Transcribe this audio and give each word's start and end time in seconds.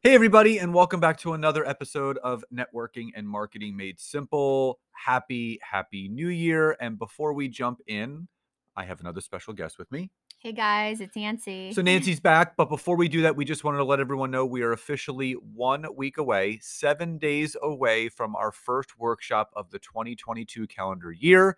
Hey, 0.00 0.14
everybody, 0.14 0.58
and 0.58 0.72
welcome 0.72 1.00
back 1.00 1.18
to 1.18 1.32
another 1.32 1.66
episode 1.66 2.18
of 2.18 2.44
Networking 2.54 3.08
and 3.16 3.28
Marketing 3.28 3.76
Made 3.76 3.98
Simple. 3.98 4.78
Happy, 4.92 5.58
happy 5.60 6.06
new 6.06 6.28
year. 6.28 6.76
And 6.80 6.96
before 6.96 7.32
we 7.32 7.48
jump 7.48 7.80
in, 7.88 8.28
I 8.76 8.84
have 8.84 9.00
another 9.00 9.20
special 9.20 9.54
guest 9.54 9.76
with 9.76 9.90
me. 9.90 10.12
Hey 10.38 10.52
guys, 10.52 11.00
it's 11.00 11.16
Nancy. 11.16 11.72
So, 11.72 11.82
Nancy's 11.82 12.20
back. 12.20 12.56
But 12.56 12.68
before 12.68 12.94
we 12.94 13.08
do 13.08 13.22
that, 13.22 13.34
we 13.34 13.44
just 13.44 13.64
wanted 13.64 13.78
to 13.78 13.84
let 13.84 13.98
everyone 13.98 14.30
know 14.30 14.46
we 14.46 14.62
are 14.62 14.70
officially 14.70 15.32
one 15.32 15.84
week 15.96 16.16
away, 16.16 16.60
seven 16.62 17.18
days 17.18 17.56
away 17.60 18.08
from 18.08 18.36
our 18.36 18.52
first 18.52 19.00
workshop 19.00 19.50
of 19.56 19.72
the 19.72 19.80
2022 19.80 20.68
calendar 20.68 21.10
year. 21.10 21.56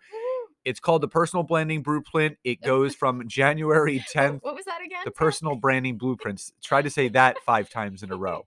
It's 0.63 0.79
called 0.79 1.01
the 1.01 1.07
Personal 1.07 1.43
Branding 1.43 1.81
Blueprint. 1.81 2.37
It 2.43 2.61
goes 2.61 2.93
from 2.95 3.27
January 3.27 4.03
10th. 4.13 4.43
What 4.43 4.55
was 4.55 4.65
that 4.65 4.81
again? 4.85 5.01
The 5.05 5.11
Personal 5.11 5.55
Branding 5.55 5.97
Blueprints. 5.97 6.53
Try 6.63 6.81
to 6.81 6.89
say 6.89 7.07
that 7.09 7.39
five 7.45 7.69
times 7.69 8.03
in 8.03 8.11
a 8.11 8.17
row. 8.17 8.45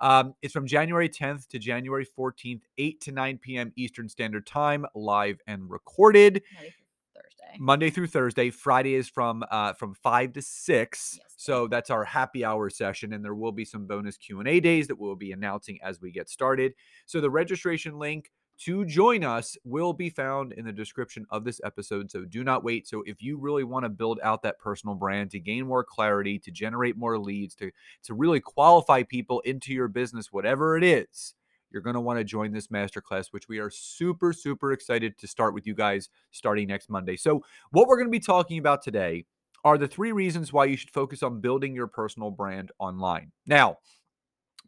Um, 0.00 0.34
it's 0.42 0.52
from 0.52 0.66
January 0.66 1.08
10th 1.08 1.46
to 1.48 1.58
January 1.58 2.06
14th, 2.18 2.62
8 2.76 3.00
to 3.02 3.12
9 3.12 3.38
p.m. 3.38 3.72
Eastern 3.76 4.08
Standard 4.08 4.46
Time, 4.46 4.84
live 4.94 5.38
and 5.46 5.70
recorded. 5.70 6.42
Monday 6.54 6.70
through 6.70 7.14
Thursday. 7.14 7.58
Monday 7.60 7.90
through 7.90 8.06
Thursday. 8.08 8.50
Friday 8.50 8.94
is 8.94 9.08
from 9.08 9.44
uh, 9.50 9.74
from 9.74 9.94
five 9.94 10.32
to 10.32 10.42
six. 10.42 11.18
Yes. 11.20 11.34
So 11.36 11.68
that's 11.68 11.90
our 11.90 12.04
happy 12.04 12.44
hour 12.44 12.68
session, 12.68 13.12
and 13.12 13.24
there 13.24 13.34
will 13.34 13.52
be 13.52 13.64
some 13.64 13.86
bonus 13.86 14.16
Q 14.16 14.40
and 14.40 14.48
A 14.48 14.58
days 14.58 14.88
that 14.88 14.98
we'll 14.98 15.14
be 15.14 15.30
announcing 15.32 15.78
as 15.84 16.00
we 16.00 16.10
get 16.10 16.28
started. 16.28 16.72
So 17.06 17.20
the 17.20 17.30
registration 17.30 17.98
link 17.98 18.32
to 18.58 18.84
join 18.84 19.24
us 19.24 19.56
will 19.64 19.92
be 19.92 20.10
found 20.10 20.52
in 20.52 20.64
the 20.64 20.72
description 20.72 21.26
of 21.30 21.44
this 21.44 21.60
episode. 21.64 22.10
So 22.10 22.24
do 22.24 22.44
not 22.44 22.62
wait. 22.62 22.86
So 22.86 23.02
if 23.06 23.22
you 23.22 23.36
really 23.38 23.64
want 23.64 23.84
to 23.84 23.88
build 23.88 24.20
out 24.22 24.42
that 24.42 24.58
personal 24.58 24.94
brand 24.94 25.30
to 25.32 25.40
gain 25.40 25.66
more 25.66 25.82
clarity, 25.82 26.38
to 26.40 26.50
generate 26.50 26.96
more 26.96 27.18
leads, 27.18 27.54
to 27.56 27.70
to 28.04 28.14
really 28.14 28.40
qualify 28.40 29.02
people 29.02 29.40
into 29.40 29.72
your 29.72 29.88
business, 29.88 30.32
whatever 30.32 30.76
it 30.76 30.84
is, 30.84 31.34
you're 31.72 31.82
going 31.82 31.94
to 31.94 32.00
want 32.00 32.18
to 32.18 32.24
join 32.24 32.52
this 32.52 32.68
masterclass, 32.68 33.32
which 33.32 33.48
we 33.48 33.58
are 33.58 33.70
super, 33.70 34.32
super 34.32 34.72
excited 34.72 35.18
to 35.18 35.26
start 35.26 35.54
with 35.54 35.66
you 35.66 35.74
guys 35.74 36.10
starting 36.30 36.68
next 36.68 36.90
Monday. 36.90 37.16
So, 37.16 37.42
what 37.70 37.88
we're 37.88 37.96
going 37.96 38.08
to 38.08 38.12
be 38.12 38.20
talking 38.20 38.58
about 38.58 38.82
today 38.82 39.24
are 39.64 39.78
the 39.78 39.88
three 39.88 40.12
reasons 40.12 40.52
why 40.52 40.66
you 40.66 40.76
should 40.76 40.90
focus 40.90 41.22
on 41.22 41.40
building 41.40 41.74
your 41.74 41.86
personal 41.86 42.30
brand 42.30 42.72
online. 42.78 43.32
Now, 43.46 43.78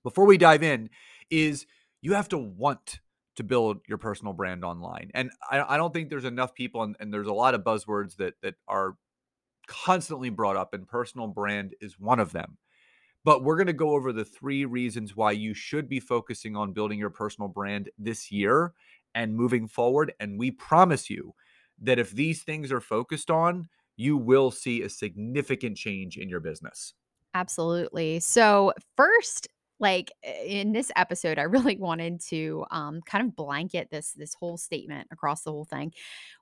before 0.03 0.25
we 0.25 0.39
dive 0.39 0.63
in, 0.63 0.89
is 1.31 1.67
you 2.01 2.15
have 2.15 2.29
to 2.29 2.39
want 2.39 3.01
to 3.37 3.43
build 3.43 3.79
your 3.89 3.99
personal 3.99 4.33
brand 4.33 4.65
online. 4.65 5.11
And 5.15 5.31
I, 5.51 5.75
I 5.75 5.77
don't 5.77 5.93
think 5.93 6.09
there's 6.09 6.25
enough 6.25 6.55
people, 6.55 6.83
and, 6.83 6.97
and 7.01 7.13
there's 7.13 7.27
a 7.27 7.33
lot 7.33 7.55
of 7.55 7.63
buzzwords 7.63 8.17
that 8.17 8.35
that 8.43 8.55
are 8.69 8.97
constantly 9.67 10.31
brought 10.31 10.57
up, 10.57 10.75
and 10.75 10.87
personal 10.87 11.27
brand 11.27 11.75
is 11.81 11.99
one 11.99 12.21
of 12.21 12.33
them. 12.33 12.59
But 13.25 13.43
we're 13.43 13.57
going 13.57 13.69
to 13.69 13.73
go 13.73 13.91
over 13.93 14.13
the 14.13 14.25
three 14.25 14.67
reasons 14.67 15.17
why 15.17 15.33
you 15.33 15.55
should 15.55 15.89
be 15.89 15.99
focusing 15.99 16.57
on 16.57 16.73
building 16.73 16.99
your 16.99 17.11
personal 17.11 17.49
brand 17.49 17.89
this 17.99 18.31
year 18.31 18.75
and 19.15 19.35
moving 19.35 19.67
forward. 19.67 20.13
And 20.21 20.39
we 20.39 20.51
promise 20.51 21.09
you 21.09 21.35
that 21.81 21.99
if 21.99 22.11
these 22.11 22.43
things 22.43 22.71
are 22.71 22.83
focused 22.83 23.31
on, 23.31 23.69
you 23.97 24.17
will 24.17 24.51
see 24.51 24.83
a 24.83 24.89
significant 24.89 25.77
change 25.77 26.19
in 26.19 26.29
your 26.29 26.41
business. 26.41 26.95
Absolutely. 27.33 28.21
So 28.21 28.75
first, 28.97 29.49
like 29.85 30.11
in 30.47 30.73
this 30.73 30.91
episode, 30.97 31.39
I 31.39 31.43
really 31.43 31.77
wanted 31.89 32.21
to 32.31 32.65
um, 32.71 33.03
kind 33.03 33.25
of 33.27 33.37
blanket 33.37 33.89
this 33.91 34.13
this 34.13 34.35
whole 34.35 34.57
statement 34.57 35.09
across 35.13 35.43
the 35.43 35.53
whole 35.53 35.67
thing. 35.67 35.93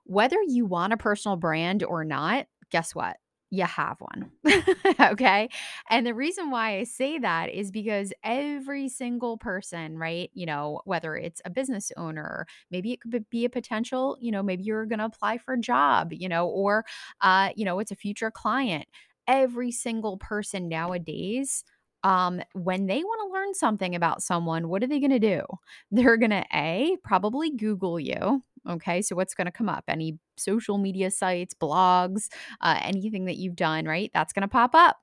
Whether 0.05 0.37
you 0.47 0.65
want 0.65 0.93
a 0.93 0.97
personal 0.97 1.35
brand 1.37 1.83
or 1.83 2.05
not, 2.05 2.47
guess 2.71 2.95
what? 2.95 3.17
You 3.51 3.65
have 3.65 3.97
one. 3.99 4.31
okay. 4.99 5.47
And 5.89 6.07
the 6.07 6.15
reason 6.15 6.49
why 6.49 6.77
I 6.77 6.85
say 6.85 7.19
that 7.19 7.51
is 7.51 7.69
because 7.69 8.11
every 8.23 8.89
single 8.89 9.37
person, 9.37 9.95
right? 9.99 10.31
You 10.33 10.47
know, 10.47 10.81
whether 10.85 11.15
it's 11.15 11.39
a 11.45 11.51
business 11.51 11.91
owner, 11.95 12.47
maybe 12.71 12.93
it 12.93 13.01
could 13.01 13.29
be 13.29 13.45
a 13.45 13.49
potential, 13.49 14.17
you 14.19 14.31
know, 14.31 14.41
maybe 14.41 14.63
you're 14.63 14.87
going 14.87 14.99
to 14.99 15.05
apply 15.05 15.37
for 15.37 15.53
a 15.53 15.59
job, 15.59 16.13
you 16.13 16.27
know, 16.29 16.47
or, 16.47 16.83
uh, 17.21 17.49
you 17.55 17.63
know, 17.63 17.77
it's 17.77 17.91
a 17.91 17.95
future 17.95 18.31
client. 18.31 18.85
Every 19.27 19.71
single 19.71 20.17
person 20.17 20.67
nowadays 20.67 21.63
um, 22.03 22.41
when 22.53 22.87
they 22.87 22.99
want 23.03 23.29
to 23.29 23.33
learn 23.33 23.53
something 23.53 23.95
about 23.95 24.21
someone, 24.21 24.67
what 24.69 24.83
are 24.83 24.87
they 24.87 24.99
going 24.99 25.11
to 25.11 25.19
do? 25.19 25.41
They're 25.91 26.17
going 26.17 26.31
to 26.31 26.45
A, 26.53 26.97
probably 27.03 27.51
Google 27.51 27.99
you. 27.99 28.43
Okay. 28.69 29.01
So 29.01 29.15
what's 29.15 29.33
going 29.33 29.45
to 29.45 29.51
come 29.51 29.67
up? 29.67 29.83
Any 29.89 30.17
social 30.37 30.77
media 30.77 31.11
sites, 31.11 31.53
blogs, 31.53 32.29
uh, 32.61 32.79
anything 32.81 33.25
that 33.25 33.35
you've 33.35 33.57
done, 33.57 33.85
right? 33.85 34.09
That's 34.13 34.31
going 34.31 34.43
to 34.43 34.47
pop 34.47 34.73
up. 34.73 34.97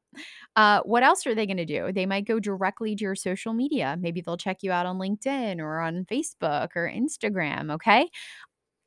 Uh, 0.57 0.81
what 0.85 1.03
else 1.03 1.27
are 1.27 1.35
they 1.35 1.47
going 1.47 1.59
to 1.59 1.67
do? 1.67 1.93
They 1.93 2.07
might 2.07 2.27
go 2.27 2.41
directly 2.41 2.97
to 2.97 3.05
your 3.05 3.15
social 3.15 3.53
media. 3.53 3.97
Maybe 4.01 4.23
they'll 4.23 4.39
check 4.39 4.63
you 4.63 4.73
out 4.73 4.87
on 4.87 4.99
LinkedIn 4.99 5.59
or 5.61 5.81
on 5.81 6.07
Facebook 6.07 6.71
or 6.75 6.91
Instagram. 6.91 7.71
Okay. 7.75 8.09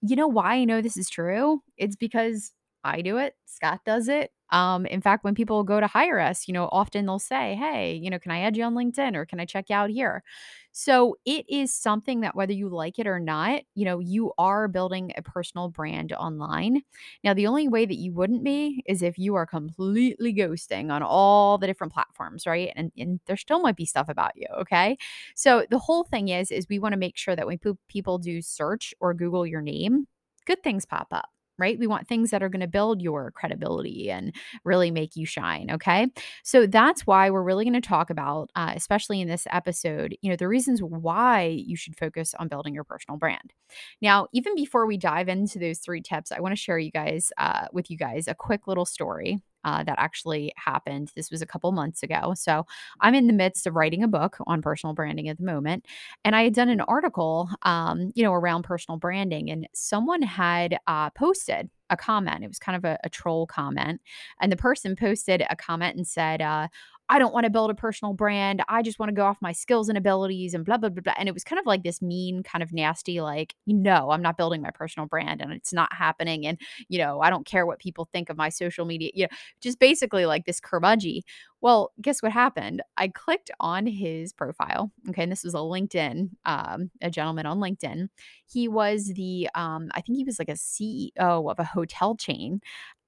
You 0.01 0.15
know 0.15 0.27
why 0.27 0.55
I 0.55 0.65
know 0.65 0.81
this 0.81 0.97
is 0.97 1.09
true? 1.09 1.61
It's 1.77 1.95
because 1.95 2.51
I 2.83 3.01
do 3.01 3.17
it. 3.17 3.35
Scott 3.45 3.81
does 3.85 4.07
it. 4.09 4.31
Um, 4.53 4.85
in 4.85 5.01
fact, 5.01 5.23
when 5.25 5.35
people 5.35 5.63
go 5.63 5.79
to 5.81 5.87
hire 5.87 6.19
us, 6.19 6.47
you 6.47 6.53
know, 6.53 6.69
often 6.71 7.05
they'll 7.05 7.19
say, 7.19 7.55
Hey, 7.55 7.95
you 7.95 8.09
know, 8.09 8.19
can 8.19 8.31
I 8.31 8.39
add 8.41 8.55
you 8.57 8.63
on 8.63 8.75
LinkedIn 8.75 9.15
or 9.15 9.25
can 9.25 9.39
I 9.41 9.45
check 9.45 9.69
you 9.69 9.75
out 9.75 9.89
here? 9.89 10.23
So 10.71 11.17
it 11.25 11.45
is 11.49 11.73
something 11.73 12.21
that 12.21 12.35
whether 12.35 12.53
you 12.53 12.67
like 12.69 12.97
it 12.97 13.05
or 13.07 13.19
not, 13.19 13.61
you 13.75 13.85
know, 13.85 13.99
you 13.99 14.33
are 14.37 14.67
building 14.67 15.11
a 15.15 15.21
personal 15.21 15.69
brand 15.69 16.13
online. 16.13 16.81
Now, 17.23 17.33
the 17.33 17.47
only 17.47 17.67
way 17.67 17.85
that 17.85 17.97
you 17.97 18.11
wouldn't 18.13 18.43
be 18.43 18.83
is 18.87 19.03
if 19.03 19.17
you 19.19 19.35
are 19.35 19.45
completely 19.45 20.33
ghosting 20.33 20.91
on 20.91 21.03
all 21.03 21.57
the 21.59 21.67
different 21.67 21.93
platforms, 21.93 22.47
right? 22.47 22.71
And, 22.75 22.91
and 22.97 23.19
there 23.27 23.37
still 23.37 23.59
might 23.61 23.75
be 23.75 23.85
stuff 23.85 24.09
about 24.09 24.31
you. 24.35 24.47
Okay. 24.61 24.97
So 25.35 25.65
the 25.69 25.79
whole 25.79 26.03
thing 26.03 26.29
is, 26.29 26.51
is 26.51 26.67
we 26.69 26.79
want 26.79 26.93
to 26.93 26.97
make 26.99 27.17
sure 27.17 27.35
that 27.35 27.45
when 27.47 27.59
people 27.87 28.17
do 28.17 28.41
search 28.41 28.93
or 28.99 29.13
Google 29.13 29.45
your 29.45 29.61
name, 29.61 30.07
good 30.45 30.63
things 30.63 30.85
pop 30.85 31.07
up 31.11 31.29
right? 31.57 31.77
We 31.77 31.87
want 31.87 32.07
things 32.07 32.31
that 32.31 32.41
are 32.41 32.49
going 32.49 32.61
to 32.61 32.67
build 32.67 33.01
your 33.01 33.31
credibility 33.31 34.09
and 34.09 34.33
really 34.63 34.91
make 34.91 35.15
you 35.15 35.25
shine. 35.25 35.69
Okay. 35.71 36.07
So 36.43 36.65
that's 36.65 37.05
why 37.05 37.29
we're 37.29 37.43
really 37.43 37.65
going 37.65 37.73
to 37.73 37.81
talk 37.81 38.09
about, 38.09 38.49
uh, 38.55 38.73
especially 38.75 39.21
in 39.21 39.27
this 39.27 39.47
episode, 39.51 40.17
you 40.21 40.29
know, 40.29 40.35
the 40.35 40.47
reasons 40.47 40.81
why 40.81 41.43
you 41.43 41.75
should 41.75 41.97
focus 41.97 42.33
on 42.39 42.47
building 42.47 42.73
your 42.73 42.83
personal 42.83 43.17
brand. 43.17 43.53
Now, 44.01 44.27
even 44.33 44.55
before 44.55 44.85
we 44.85 44.97
dive 44.97 45.29
into 45.29 45.59
those 45.59 45.79
three 45.79 46.01
tips, 46.01 46.31
I 46.31 46.39
want 46.39 46.53
to 46.53 46.61
share 46.61 46.79
you 46.79 46.91
guys, 46.91 47.31
uh, 47.37 47.67
with 47.71 47.89
you 47.89 47.97
guys, 47.97 48.27
a 48.27 48.35
quick 48.35 48.67
little 48.67 48.85
story 48.85 49.41
uh, 49.63 49.83
that 49.83 49.99
actually 49.99 50.53
happened. 50.57 51.11
This 51.15 51.31
was 51.31 51.41
a 51.41 51.45
couple 51.45 51.71
months 51.71 52.03
ago. 52.03 52.33
So 52.35 52.65
I'm 53.01 53.15
in 53.15 53.27
the 53.27 53.33
midst 53.33 53.67
of 53.67 53.75
writing 53.75 54.03
a 54.03 54.07
book 54.07 54.37
on 54.47 54.61
personal 54.61 54.93
branding 54.93 55.29
at 55.29 55.37
the 55.37 55.45
moment. 55.45 55.85
And 56.23 56.35
I 56.35 56.43
had 56.43 56.53
done 56.53 56.69
an 56.69 56.81
article, 56.81 57.49
um, 57.63 58.11
you 58.15 58.23
know, 58.23 58.33
around 58.33 58.63
personal 58.63 58.97
branding, 58.97 59.49
and 59.49 59.67
someone 59.73 60.21
had 60.21 60.77
uh, 60.87 61.09
posted 61.11 61.69
a 61.89 61.97
comment. 61.97 62.43
It 62.43 62.47
was 62.47 62.59
kind 62.59 62.75
of 62.75 62.85
a, 62.85 62.97
a, 63.03 63.09
troll 63.09 63.45
comment. 63.45 64.01
And 64.41 64.51
the 64.51 64.57
person 64.57 64.95
posted 64.95 65.43
a 65.49 65.55
comment 65.55 65.95
and 65.95 66.07
said, 66.07 66.41
uh, 66.41 66.67
I 67.13 67.19
don't 67.19 67.31
want 67.31 67.43
to 67.43 67.51
build 67.51 67.69
a 67.69 67.75
personal 67.75 68.15
brand. 68.15 68.63
I 68.67 68.81
just 68.81 68.97
want 68.97 69.09
to 69.09 69.13
go 69.13 69.23
off 69.25 69.37
my 69.39 69.51
skills 69.51 69.87
and 69.87 69.99
abilities 69.99 70.55
and 70.55 70.65
blah, 70.65 70.77
blah, 70.77 70.89
blah, 70.89 71.03
blah. 71.03 71.13
And 71.15 71.29
it 71.29 71.31
was 71.31 71.43
kind 71.43 71.59
of 71.59 71.65
like 71.67 71.83
this 71.83 72.01
mean, 72.01 72.41
kind 72.41 72.63
of 72.63 72.73
nasty, 72.73 73.21
like, 73.21 73.53
no, 73.67 74.09
I'm 74.09 74.23
not 74.23 74.35
building 74.35 74.63
my 74.63 74.71
personal 74.71 75.05
brand 75.07 75.39
and 75.39 75.53
it's 75.53 75.71
not 75.71 75.93
happening. 75.93 76.47
And, 76.47 76.59
you 76.89 76.97
know, 76.97 77.21
I 77.21 77.29
don't 77.29 77.45
care 77.45 77.67
what 77.67 77.77
people 77.77 78.09
think 78.11 78.31
of 78.31 78.37
my 78.37 78.49
social 78.49 78.85
media, 78.85 79.11
you 79.13 79.25
know, 79.25 79.37
just 79.61 79.77
basically 79.77 80.25
like 80.25 80.45
this 80.45 80.59
curmudgy. 80.59 81.21
Well, 81.61 81.91
guess 82.01 82.23
what 82.23 82.31
happened? 82.31 82.81
I 82.97 83.09
clicked 83.09 83.51
on 83.59 83.85
his 83.85 84.33
profile. 84.33 84.91
Okay. 85.09 85.21
And 85.21 85.31
this 85.31 85.43
was 85.43 85.53
a 85.53 85.57
LinkedIn, 85.57 86.31
um, 86.45 86.89
a 87.03 87.11
gentleman 87.11 87.45
on 87.45 87.59
LinkedIn. 87.59 88.09
He 88.51 88.67
was 88.67 89.13
the, 89.15 89.49
um, 89.53 89.89
I 89.93 90.01
think 90.01 90.17
he 90.17 90.23
was 90.23 90.39
like 90.39 90.49
a 90.49 90.53
CEO 90.53 91.11
of 91.19 91.59
a 91.59 91.63
hotel 91.63 92.15
chain. 92.15 92.59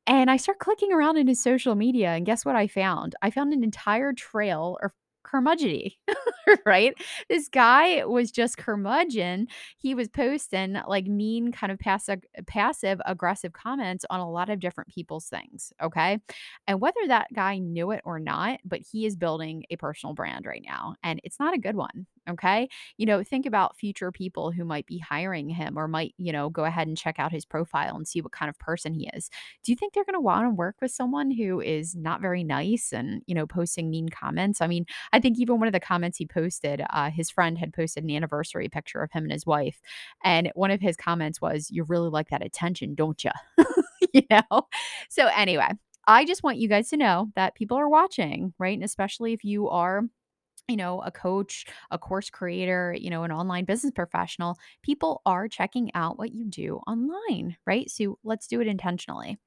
And 0.07 0.29
I 0.29 0.37
start 0.37 0.59
clicking 0.59 0.91
around 0.93 1.17
in 1.17 1.27
his 1.27 1.41
social 1.41 1.75
media, 1.75 2.09
and 2.09 2.25
guess 2.25 2.45
what 2.45 2.55
I 2.55 2.67
found? 2.67 3.15
I 3.21 3.31
found 3.31 3.53
an 3.53 3.63
entire 3.63 4.13
trail 4.13 4.77
or 4.81 4.93
curmudgeony, 5.25 5.93
right? 6.65 6.93
This 7.29 7.49
guy 7.49 8.05
was 8.05 8.31
just 8.31 8.57
curmudgeon. 8.59 9.47
He 9.79 9.95
was 9.95 10.07
posting 10.07 10.77
like 10.87 11.07
mean, 11.07 11.51
kind 11.51 11.71
of 11.71 11.79
passive, 11.79 12.19
passive 12.45 13.01
aggressive 13.07 13.53
comments 13.53 14.05
on 14.11 14.19
a 14.19 14.29
lot 14.29 14.51
of 14.51 14.59
different 14.59 14.91
people's 14.91 15.25
things. 15.27 15.73
Okay. 15.81 16.19
And 16.67 16.79
whether 16.79 16.99
that 17.07 17.33
guy 17.33 17.57
knew 17.57 17.89
it 17.89 18.01
or 18.05 18.19
not, 18.19 18.59
but 18.63 18.81
he 18.91 19.07
is 19.07 19.15
building 19.15 19.63
a 19.71 19.77
personal 19.77 20.13
brand 20.13 20.45
right 20.45 20.63
now. 20.63 20.95
And 21.01 21.19
it's 21.23 21.39
not 21.39 21.55
a 21.55 21.59
good 21.59 21.75
one. 21.75 22.05
Okay. 22.27 22.67
You 22.97 23.05
know, 23.05 23.23
think 23.23 23.45
about 23.45 23.77
future 23.77 24.11
people 24.11 24.49
who 24.51 24.65
might 24.65 24.87
be 24.87 24.97
hiring 24.97 25.47
him 25.47 25.77
or 25.77 25.87
might, 25.87 26.15
you 26.17 26.31
know, 26.31 26.49
go 26.49 26.65
ahead 26.65 26.87
and 26.87 26.97
check 26.97 27.19
out 27.19 27.31
his 27.31 27.45
profile 27.45 27.95
and 27.95 28.07
see 28.07 28.19
what 28.19 28.31
kind 28.31 28.49
of 28.49 28.57
person 28.57 28.95
he 28.95 29.07
is. 29.13 29.29
Do 29.63 29.71
you 29.71 29.75
think 29.75 29.93
they're 29.93 30.03
going 30.05 30.15
to 30.15 30.19
want 30.19 30.45
to 30.45 30.49
work 30.49 30.77
with 30.81 30.89
someone 30.89 31.29
who 31.29 31.61
is 31.61 31.95
not 31.95 32.21
very 32.21 32.43
nice 32.43 32.91
and, 32.91 33.21
you 33.27 33.35
know, 33.35 33.45
posting 33.45 33.91
mean 33.91 34.09
comments? 34.09 34.59
I 34.59 34.65
mean, 34.65 34.87
I 35.13 35.19
think 35.19 35.37
even 35.37 35.59
one 35.59 35.67
of 35.67 35.73
the 35.73 35.79
comments 35.79 36.17
he 36.17 36.25
posted, 36.25 36.81
uh, 36.89 37.11
his 37.11 37.29
friend 37.29 37.59
had 37.59 37.73
posted 37.73 38.03
an 38.03 38.09
anniversary 38.09 38.69
picture 38.69 39.03
of 39.03 39.11
him 39.11 39.23
and 39.25 39.31
his 39.31 39.45
wife. 39.45 39.79
And 40.23 40.51
one 40.55 40.71
of 40.71 40.81
his 40.81 40.97
comments 40.97 41.39
was, 41.39 41.69
You 41.69 41.83
really 41.83 42.09
like 42.09 42.29
that 42.29 42.43
attention, 42.43 42.95
don't 42.95 43.23
you? 43.23 43.31
you 44.13 44.23
know? 44.31 44.67
So, 45.09 45.27
anyway, 45.35 45.69
I 46.07 46.25
just 46.25 46.43
want 46.43 46.57
you 46.57 46.67
guys 46.69 46.89
to 46.89 46.97
know 46.97 47.29
that 47.35 47.55
people 47.55 47.77
are 47.77 47.89
watching, 47.89 48.53
right? 48.59 48.75
And 48.75 48.83
especially 48.83 49.33
if 49.33 49.43
you 49.43 49.69
are 49.69 50.03
you 50.67 50.75
know, 50.75 51.01
a 51.01 51.11
coach, 51.11 51.65
a 51.91 51.97
course 51.97 52.29
creator, 52.29 52.95
you 52.99 53.09
know, 53.09 53.23
an 53.23 53.31
online 53.31 53.65
business 53.65 53.91
professional, 53.91 54.57
people 54.81 55.21
are 55.25 55.47
checking 55.47 55.91
out 55.93 56.17
what 56.17 56.33
you 56.33 56.45
do 56.45 56.79
online, 56.87 57.57
right? 57.65 57.89
So 57.89 58.17
let's 58.23 58.47
do 58.47 58.61
it 58.61 58.67
intentionally. 58.67 59.37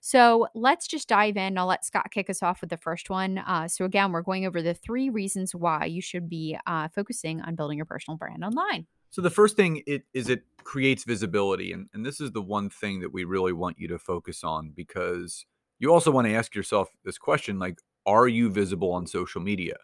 So 0.00 0.48
let's 0.54 0.86
just 0.86 1.08
dive 1.08 1.36
in. 1.36 1.58
I'll 1.58 1.66
let 1.66 1.84
Scott 1.84 2.10
kick 2.10 2.30
us 2.30 2.42
off 2.42 2.60
with 2.60 2.70
the 2.70 2.76
first 2.76 3.10
one. 3.10 3.38
Uh, 3.38 3.68
so, 3.68 3.84
again, 3.84 4.12
we're 4.12 4.22
going 4.22 4.46
over 4.46 4.62
the 4.62 4.74
three 4.74 5.10
reasons 5.10 5.54
why 5.54 5.86
you 5.86 6.00
should 6.00 6.28
be 6.28 6.56
uh, 6.66 6.88
focusing 6.88 7.40
on 7.40 7.56
building 7.56 7.76
your 7.76 7.86
personal 7.86 8.16
brand 8.16 8.44
online. 8.44 8.86
So 9.10 9.22
the 9.22 9.30
first 9.30 9.56
thing 9.56 9.82
it 9.86 10.02
is 10.12 10.28
it 10.28 10.42
creates 10.64 11.04
visibility 11.04 11.72
and, 11.72 11.88
and 11.94 12.04
this 12.04 12.20
is 12.20 12.32
the 12.32 12.42
one 12.42 12.68
thing 12.68 13.00
that 13.00 13.12
we 13.12 13.24
really 13.24 13.54
want 13.54 13.78
you 13.78 13.88
to 13.88 13.98
focus 13.98 14.44
on 14.44 14.72
because 14.76 15.46
you 15.78 15.90
also 15.90 16.10
want 16.10 16.26
to 16.26 16.34
ask 16.34 16.54
yourself 16.54 16.90
this 17.04 17.16
question 17.16 17.58
like 17.58 17.78
are 18.06 18.28
you 18.28 18.50
visible 18.50 18.92
on 18.92 19.06
social 19.06 19.40
media? 19.40 19.76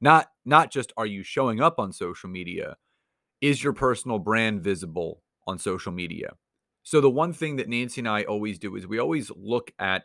Not 0.00 0.28
not 0.44 0.70
just 0.70 0.92
are 0.96 1.06
you 1.06 1.22
showing 1.22 1.60
up 1.60 1.78
on 1.78 1.92
social 1.92 2.30
media, 2.30 2.76
is 3.40 3.62
your 3.62 3.72
personal 3.72 4.18
brand 4.18 4.62
visible 4.62 5.22
on 5.46 5.58
social 5.58 5.92
media? 5.92 6.34
So 6.82 7.00
the 7.00 7.10
one 7.10 7.32
thing 7.32 7.56
that 7.56 7.68
Nancy 7.68 8.00
and 8.00 8.08
I 8.08 8.22
always 8.22 8.58
do 8.58 8.76
is 8.76 8.86
we 8.86 8.98
always 8.98 9.30
look 9.36 9.72
at 9.78 10.04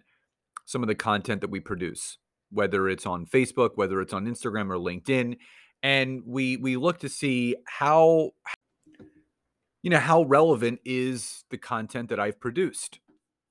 some 0.66 0.84
of 0.84 0.88
the 0.88 0.96
content 0.96 1.42
that 1.42 1.50
we 1.50 1.60
produce, 1.60 2.18
whether 2.52 2.90
it's 2.90 3.06
on 3.06 3.26
Facebook, 3.26 3.72
whether 3.76 4.02
it's 4.02 4.14
on 4.14 4.26
Instagram 4.26 4.70
or 4.70 4.78
LinkedIn, 4.78 5.38
and 5.82 6.22
we 6.26 6.58
we 6.58 6.76
look 6.78 7.00
to 7.00 7.10
see 7.10 7.56
how 7.66 8.32
you 9.82 9.90
know 9.90 10.00
how 10.00 10.24
relevant 10.24 10.80
is 10.86 11.44
the 11.52 11.58
content 11.58 12.10
that 12.10 12.20
I've 12.20 12.40
produced? 12.40 13.00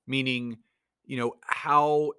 Meaning, 0.07 0.57
you 1.05 1.17
know, 1.17 1.35
how 1.45 2.11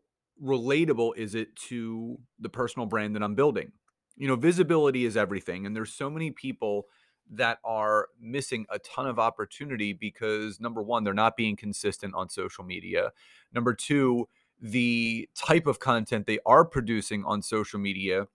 relatable 0.42 1.16
is 1.16 1.34
it 1.34 1.54
to 1.54 2.18
the 2.40 2.48
personal 2.48 2.86
brand 2.86 3.14
that 3.14 3.22
I'm 3.22 3.34
building? 3.34 3.72
You 4.16 4.28
know, 4.28 4.36
visibility 4.36 5.04
is 5.04 5.16
everything. 5.16 5.66
And 5.66 5.74
there's 5.74 5.92
so 5.92 6.08
many 6.08 6.30
people 6.30 6.86
that 7.30 7.58
are 7.64 8.08
missing 8.20 8.66
a 8.70 8.78
ton 8.80 9.06
of 9.06 9.18
opportunity 9.18 9.92
because 9.92 10.60
number 10.60 10.82
one, 10.82 11.04
they're 11.04 11.14
not 11.14 11.36
being 11.36 11.56
consistent 11.56 12.14
on 12.14 12.28
social 12.28 12.64
media. 12.64 13.12
Number 13.52 13.72
two, 13.72 14.28
the 14.60 15.28
type 15.34 15.66
of 15.66 15.80
content 15.80 16.26
they 16.26 16.38
are 16.46 16.64
producing 16.64 17.24
on 17.24 17.42
social 17.42 17.80
media 17.80 18.28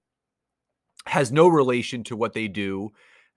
has 1.05 1.31
no 1.31 1.47
relation 1.47 2.03
to 2.03 2.15
what 2.15 2.33
they 2.33 2.47
do 2.47 2.89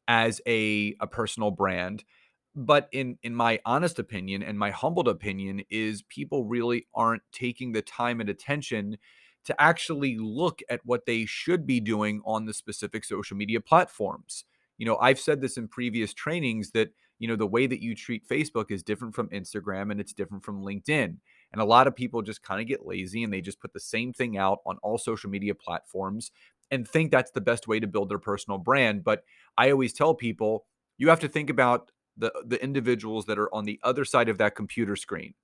as 0.08 0.40
a, 0.46 0.96
a 1.00 1.06
personal 1.06 1.50
brand 1.50 2.04
but 2.54 2.88
in 2.92 3.18
in 3.22 3.34
my 3.34 3.58
honest 3.64 3.98
opinion 3.98 4.42
and 4.42 4.58
my 4.58 4.70
humbled 4.70 5.08
opinion 5.08 5.62
is 5.70 6.02
people 6.02 6.44
really 6.44 6.86
aren't 6.94 7.22
taking 7.32 7.72
the 7.72 7.82
time 7.82 8.20
and 8.20 8.28
attention 8.28 8.96
to 9.44 9.60
actually 9.60 10.16
look 10.18 10.60
at 10.68 10.80
what 10.84 11.06
they 11.06 11.24
should 11.26 11.66
be 11.66 11.80
doing 11.80 12.22
on 12.24 12.46
the 12.46 12.54
specific 12.54 13.04
social 13.04 13.36
media 13.36 13.60
platforms. 13.60 14.44
You 14.78 14.86
know, 14.86 14.96
I've 14.98 15.20
said 15.20 15.40
this 15.40 15.56
in 15.56 15.68
previous 15.68 16.14
trainings 16.14 16.70
that, 16.72 16.90
you 17.18 17.28
know, 17.28 17.36
the 17.36 17.46
way 17.46 17.66
that 17.66 17.82
you 17.82 17.94
treat 17.94 18.28
Facebook 18.28 18.70
is 18.70 18.82
different 18.82 19.14
from 19.14 19.28
Instagram 19.28 19.90
and 19.90 20.00
it's 20.00 20.12
different 20.12 20.44
from 20.44 20.62
LinkedIn. 20.62 21.16
And 21.52 21.60
a 21.60 21.64
lot 21.64 21.86
of 21.86 21.94
people 21.94 22.22
just 22.22 22.42
kind 22.42 22.60
of 22.60 22.66
get 22.66 22.86
lazy 22.86 23.22
and 23.22 23.32
they 23.32 23.40
just 23.40 23.60
put 23.60 23.72
the 23.72 23.80
same 23.80 24.12
thing 24.12 24.36
out 24.36 24.58
on 24.66 24.78
all 24.82 24.98
social 24.98 25.30
media 25.30 25.54
platforms 25.54 26.30
and 26.70 26.88
think 26.88 27.10
that's 27.10 27.30
the 27.30 27.40
best 27.40 27.68
way 27.68 27.78
to 27.78 27.86
build 27.86 28.08
their 28.08 28.18
personal 28.18 28.58
brand. 28.58 29.04
But 29.04 29.24
I 29.56 29.70
always 29.70 29.92
tell 29.92 30.14
people 30.14 30.64
you 30.98 31.08
have 31.08 31.20
to 31.20 31.28
think 31.28 31.50
about 31.50 31.90
the 32.16 32.32
the 32.46 32.62
individuals 32.62 33.26
that 33.26 33.38
are 33.38 33.54
on 33.54 33.64
the 33.64 33.78
other 33.82 34.04
side 34.04 34.28
of 34.28 34.38
that 34.38 34.54
computer 34.54 34.96
screen. 34.96 35.34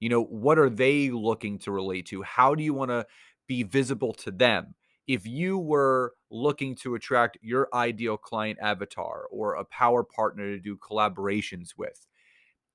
You 0.00 0.08
know, 0.08 0.24
what 0.24 0.58
are 0.58 0.70
they 0.70 1.10
looking 1.10 1.58
to 1.60 1.70
relate 1.70 2.06
to? 2.06 2.22
How 2.22 2.54
do 2.56 2.64
you 2.64 2.74
want 2.74 2.90
to 2.90 3.06
be 3.46 3.62
visible 3.62 4.12
to 4.14 4.30
them. 4.30 4.74
If 5.06 5.26
you 5.26 5.58
were 5.58 6.14
looking 6.30 6.76
to 6.76 6.94
attract 6.94 7.36
your 7.42 7.68
ideal 7.74 8.16
client 8.16 8.58
avatar 8.62 9.24
or 9.30 9.54
a 9.54 9.64
power 9.64 10.04
partner 10.04 10.44
to 10.54 10.60
do 10.60 10.76
collaborations 10.76 11.70
with, 11.76 12.06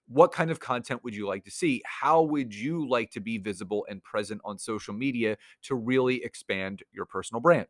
what 0.07 0.31
kind 0.31 0.51
of 0.51 0.59
content 0.59 1.03
would 1.03 1.15
you 1.15 1.27
like 1.27 1.45
to 1.45 1.51
see? 1.51 1.81
How 1.85 2.21
would 2.21 2.53
you 2.53 2.87
like 2.87 3.11
to 3.11 3.19
be 3.21 3.37
visible 3.37 3.85
and 3.89 4.03
present 4.03 4.41
on 4.45 4.57
social 4.57 4.93
media 4.93 5.37
to 5.63 5.75
really 5.75 6.23
expand 6.23 6.83
your 6.93 7.05
personal 7.05 7.41
brand? 7.41 7.67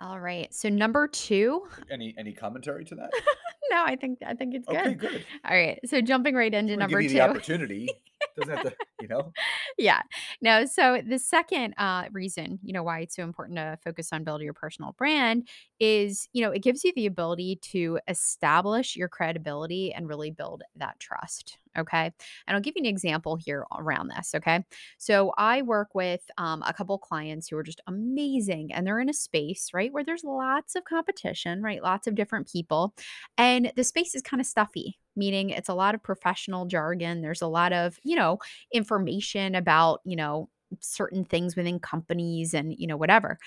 All 0.00 0.20
right. 0.20 0.52
So 0.54 0.68
number 0.68 1.08
2, 1.08 1.66
Any 1.90 2.14
any 2.18 2.32
commentary 2.32 2.84
to 2.86 2.94
that? 2.96 3.10
no, 3.70 3.82
I 3.84 3.96
think 3.96 4.18
I 4.24 4.34
think 4.34 4.54
it's 4.54 4.68
Okay, 4.68 4.94
good. 4.94 5.06
Okay, 5.06 5.18
good. 5.18 5.26
All 5.44 5.56
right. 5.56 5.78
So 5.86 6.00
jumping 6.00 6.34
right 6.34 6.52
into 6.52 6.74
gonna 6.74 6.86
give 6.86 6.90
number 6.90 7.00
you 7.00 7.08
the 7.08 7.14
2. 7.16 7.20
opportunity. 7.20 7.88
Doesn't 8.36 8.54
have 8.54 8.64
to, 8.64 8.76
you 9.00 9.08
know. 9.08 9.32
yeah. 9.78 10.02
No, 10.40 10.64
so 10.66 11.00
the 11.06 11.18
second 11.18 11.74
uh, 11.78 12.04
reason, 12.12 12.58
you 12.62 12.72
know, 12.72 12.82
why 12.82 13.00
it's 13.00 13.16
so 13.16 13.22
important 13.22 13.56
to 13.56 13.78
focus 13.84 14.10
on 14.12 14.24
building 14.24 14.44
your 14.44 14.54
personal 14.54 14.92
brand 14.98 15.48
is, 15.80 16.28
you 16.32 16.42
know, 16.42 16.50
it 16.50 16.62
gives 16.62 16.84
you 16.84 16.92
the 16.94 17.06
ability 17.06 17.58
to 17.62 17.98
establish 18.08 18.96
your 18.96 19.08
credibility 19.08 19.92
and 19.92 20.08
really 20.08 20.30
build 20.30 20.62
that 20.76 20.98
trust. 21.00 21.58
Okay. 21.78 22.10
And 22.46 22.54
I'll 22.54 22.60
give 22.60 22.74
you 22.76 22.82
an 22.82 22.86
example 22.86 23.36
here 23.36 23.66
around 23.76 24.08
this. 24.08 24.34
Okay. 24.34 24.64
So 24.98 25.32
I 25.36 25.62
work 25.62 25.94
with 25.94 26.22
um, 26.38 26.62
a 26.66 26.72
couple 26.72 26.96
clients 26.98 27.48
who 27.48 27.56
are 27.56 27.62
just 27.62 27.82
amazing 27.86 28.72
and 28.72 28.86
they're 28.86 29.00
in 29.00 29.10
a 29.10 29.14
space, 29.14 29.70
right, 29.74 29.92
where 29.92 30.04
there's 30.04 30.24
lots 30.24 30.74
of 30.74 30.84
competition, 30.84 31.62
right? 31.62 31.82
Lots 31.82 32.06
of 32.06 32.14
different 32.14 32.50
people. 32.50 32.94
And 33.36 33.72
the 33.76 33.84
space 33.84 34.14
is 34.14 34.22
kind 34.22 34.40
of 34.40 34.46
stuffy, 34.46 34.98
meaning 35.16 35.50
it's 35.50 35.68
a 35.68 35.74
lot 35.74 35.94
of 35.94 36.02
professional 36.02 36.66
jargon. 36.66 37.22
There's 37.22 37.42
a 37.42 37.46
lot 37.48 37.72
of, 37.72 37.98
you 38.04 38.16
know, 38.16 38.38
information 38.72 39.54
about, 39.54 40.00
you 40.04 40.16
know, 40.16 40.48
certain 40.80 41.24
things 41.24 41.56
within 41.56 41.78
companies 41.78 42.54
and, 42.54 42.74
you 42.76 42.86
know, 42.86 42.96
whatever. 42.96 43.38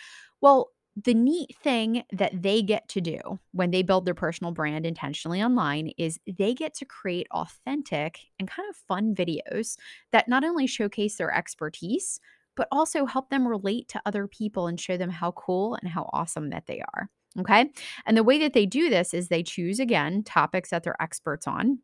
Well, 0.41 0.71
the 1.01 1.13
neat 1.13 1.55
thing 1.61 2.03
that 2.11 2.41
they 2.41 2.61
get 2.61 2.89
to 2.89 3.01
do 3.01 3.19
when 3.51 3.71
they 3.71 3.83
build 3.83 4.05
their 4.05 4.13
personal 4.13 4.51
brand 4.51 4.85
intentionally 4.85 5.41
online 5.41 5.91
is 5.97 6.19
they 6.27 6.53
get 6.53 6.73
to 6.75 6.85
create 6.85 7.27
authentic 7.31 8.19
and 8.37 8.49
kind 8.49 8.67
of 8.69 8.75
fun 8.75 9.15
videos 9.15 9.77
that 10.11 10.27
not 10.27 10.43
only 10.43 10.67
showcase 10.67 11.15
their 11.15 11.33
expertise, 11.33 12.19
but 12.55 12.67
also 12.71 13.05
help 13.05 13.29
them 13.29 13.47
relate 13.47 13.87
to 13.89 14.01
other 14.05 14.27
people 14.27 14.67
and 14.67 14.79
show 14.79 14.97
them 14.97 15.09
how 15.09 15.31
cool 15.31 15.75
and 15.75 15.89
how 15.89 16.09
awesome 16.11 16.49
that 16.49 16.65
they 16.67 16.81
are. 16.93 17.09
Okay. 17.39 17.69
And 18.05 18.17
the 18.17 18.23
way 18.23 18.39
that 18.39 18.53
they 18.53 18.65
do 18.65 18.89
this 18.89 19.13
is 19.13 19.27
they 19.27 19.43
choose 19.43 19.79
again 19.79 20.23
topics 20.23 20.69
that 20.71 20.83
they're 20.83 21.01
experts 21.01 21.47
on 21.47 21.79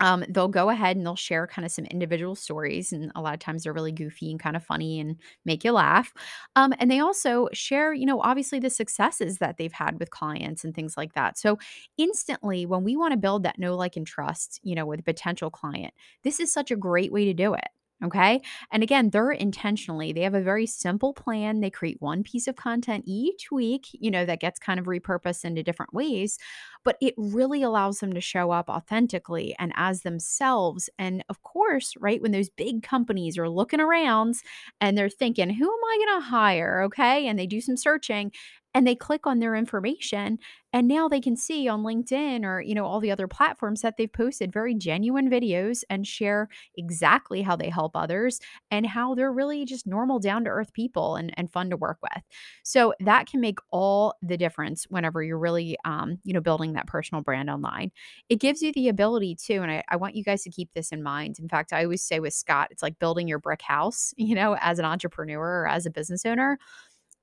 um, 0.00 0.24
they'll 0.30 0.48
go 0.48 0.70
ahead 0.70 0.96
and 0.96 1.06
they'll 1.06 1.16
share 1.16 1.46
kind 1.46 1.64
of 1.66 1.72
some 1.72 1.86
individual 1.86 2.34
stories. 2.34 2.92
And 2.92 3.12
a 3.16 3.20
lot 3.22 3.34
of 3.34 3.40
times 3.40 3.64
they're 3.64 3.72
really 3.72 3.92
goofy 3.92 4.30
and 4.30 4.40
kind 4.40 4.56
of 4.56 4.64
funny 4.64 5.00
and 5.00 5.16
make 5.44 5.64
you 5.64 5.72
laugh. 5.72 6.12
Um, 6.56 6.74
and 6.80 6.90
they 6.90 7.00
also 7.00 7.48
share, 7.52 7.94
you 7.94 8.06
know, 8.06 8.20
obviously 8.20 8.60
the 8.60 8.70
successes 8.70 9.38
that 9.38 9.58
they've 9.58 9.72
had 9.72 10.00
with 10.00 10.10
clients 10.10 10.64
and 10.64 10.74
things 10.74 10.96
like 10.96 11.14
that. 11.14 11.38
So 11.38 11.58
instantly, 11.98 12.66
when 12.66 12.84
we 12.84 12.96
want 12.96 13.12
to 13.12 13.18
build 13.18 13.44
that 13.44 13.58
know, 13.58 13.76
like, 13.76 13.96
and 13.96 14.06
trust, 14.06 14.60
you 14.62 14.74
know, 14.74 14.86
with 14.86 15.00
a 15.00 15.04
potential 15.04 15.50
client, 15.50 15.94
this 16.24 16.40
is 16.40 16.52
such 16.52 16.70
a 16.70 16.76
great 16.76 17.12
way 17.12 17.24
to 17.26 17.34
do 17.34 17.54
it. 17.54 17.68
Okay. 18.04 18.42
And 18.70 18.82
again, 18.82 19.08
they're 19.08 19.30
intentionally, 19.30 20.12
they 20.12 20.20
have 20.20 20.34
a 20.34 20.42
very 20.42 20.66
simple 20.66 21.14
plan. 21.14 21.60
They 21.60 21.70
create 21.70 21.96
one 22.00 22.22
piece 22.22 22.46
of 22.46 22.54
content 22.54 23.04
each 23.06 23.50
week, 23.50 23.86
you 23.92 24.10
know, 24.10 24.26
that 24.26 24.40
gets 24.40 24.58
kind 24.58 24.78
of 24.78 24.84
repurposed 24.84 25.46
into 25.46 25.62
different 25.62 25.94
ways, 25.94 26.36
but 26.84 26.98
it 27.00 27.14
really 27.16 27.62
allows 27.62 28.00
them 28.00 28.12
to 28.12 28.20
show 28.20 28.50
up 28.50 28.68
authentically 28.68 29.56
and 29.58 29.72
as 29.76 30.02
themselves. 30.02 30.90
And 30.98 31.24
of 31.30 31.42
course, 31.42 31.94
right, 31.98 32.20
when 32.20 32.32
those 32.32 32.50
big 32.50 32.82
companies 32.82 33.38
are 33.38 33.48
looking 33.48 33.80
around 33.80 34.34
and 34.78 34.96
they're 34.96 35.08
thinking, 35.08 35.48
who 35.48 35.64
am 35.64 35.84
I 35.84 36.04
going 36.06 36.20
to 36.20 36.26
hire? 36.26 36.82
Okay. 36.82 37.26
And 37.26 37.38
they 37.38 37.46
do 37.46 37.62
some 37.62 37.78
searching 37.78 38.30
and 38.76 38.86
they 38.86 38.94
click 38.94 39.26
on 39.26 39.38
their 39.38 39.56
information 39.56 40.38
and 40.74 40.86
now 40.86 41.08
they 41.08 41.22
can 41.22 41.34
see 41.34 41.66
on 41.66 41.82
LinkedIn 41.82 42.44
or 42.44 42.60
you 42.60 42.74
know 42.74 42.84
all 42.84 43.00
the 43.00 43.10
other 43.10 43.26
platforms 43.26 43.80
that 43.80 43.94
they've 43.96 44.12
posted 44.12 44.52
very 44.52 44.74
genuine 44.74 45.30
videos 45.30 45.82
and 45.88 46.06
share 46.06 46.50
exactly 46.76 47.40
how 47.40 47.56
they 47.56 47.70
help 47.70 47.96
others 47.96 48.38
and 48.70 48.86
how 48.86 49.14
they're 49.14 49.32
really 49.32 49.64
just 49.64 49.86
normal 49.86 50.18
down 50.18 50.44
to 50.44 50.50
earth 50.50 50.74
people 50.74 51.16
and, 51.16 51.32
and 51.38 51.50
fun 51.50 51.70
to 51.70 51.76
work 51.78 51.96
with. 52.02 52.22
So 52.62 52.92
that 53.00 53.26
can 53.26 53.40
make 53.40 53.58
all 53.70 54.14
the 54.20 54.36
difference 54.36 54.84
whenever 54.90 55.22
you're 55.22 55.38
really 55.38 55.78
um, 55.86 56.18
you 56.22 56.34
know 56.34 56.40
building 56.42 56.74
that 56.74 56.86
personal 56.86 57.22
brand 57.22 57.48
online. 57.48 57.90
It 58.28 58.40
gives 58.40 58.60
you 58.60 58.72
the 58.72 58.88
ability 58.88 59.36
to 59.46 59.54
and 59.54 59.70
I, 59.70 59.84
I 59.88 59.96
want 59.96 60.16
you 60.16 60.22
guys 60.22 60.42
to 60.42 60.50
keep 60.50 60.74
this 60.74 60.92
in 60.92 61.02
mind. 61.02 61.38
In 61.38 61.48
fact 61.48 61.72
i 61.72 61.82
always 61.82 62.02
say 62.02 62.20
with 62.20 62.34
scott 62.34 62.68
it's 62.70 62.82
like 62.82 62.98
building 62.98 63.26
your 63.26 63.38
brick 63.38 63.62
house 63.62 64.12
you 64.18 64.34
know 64.34 64.56
as 64.60 64.78
an 64.78 64.84
entrepreneur 64.84 65.62
or 65.62 65.68
as 65.68 65.86
a 65.86 65.90
business 65.90 66.26
owner 66.26 66.58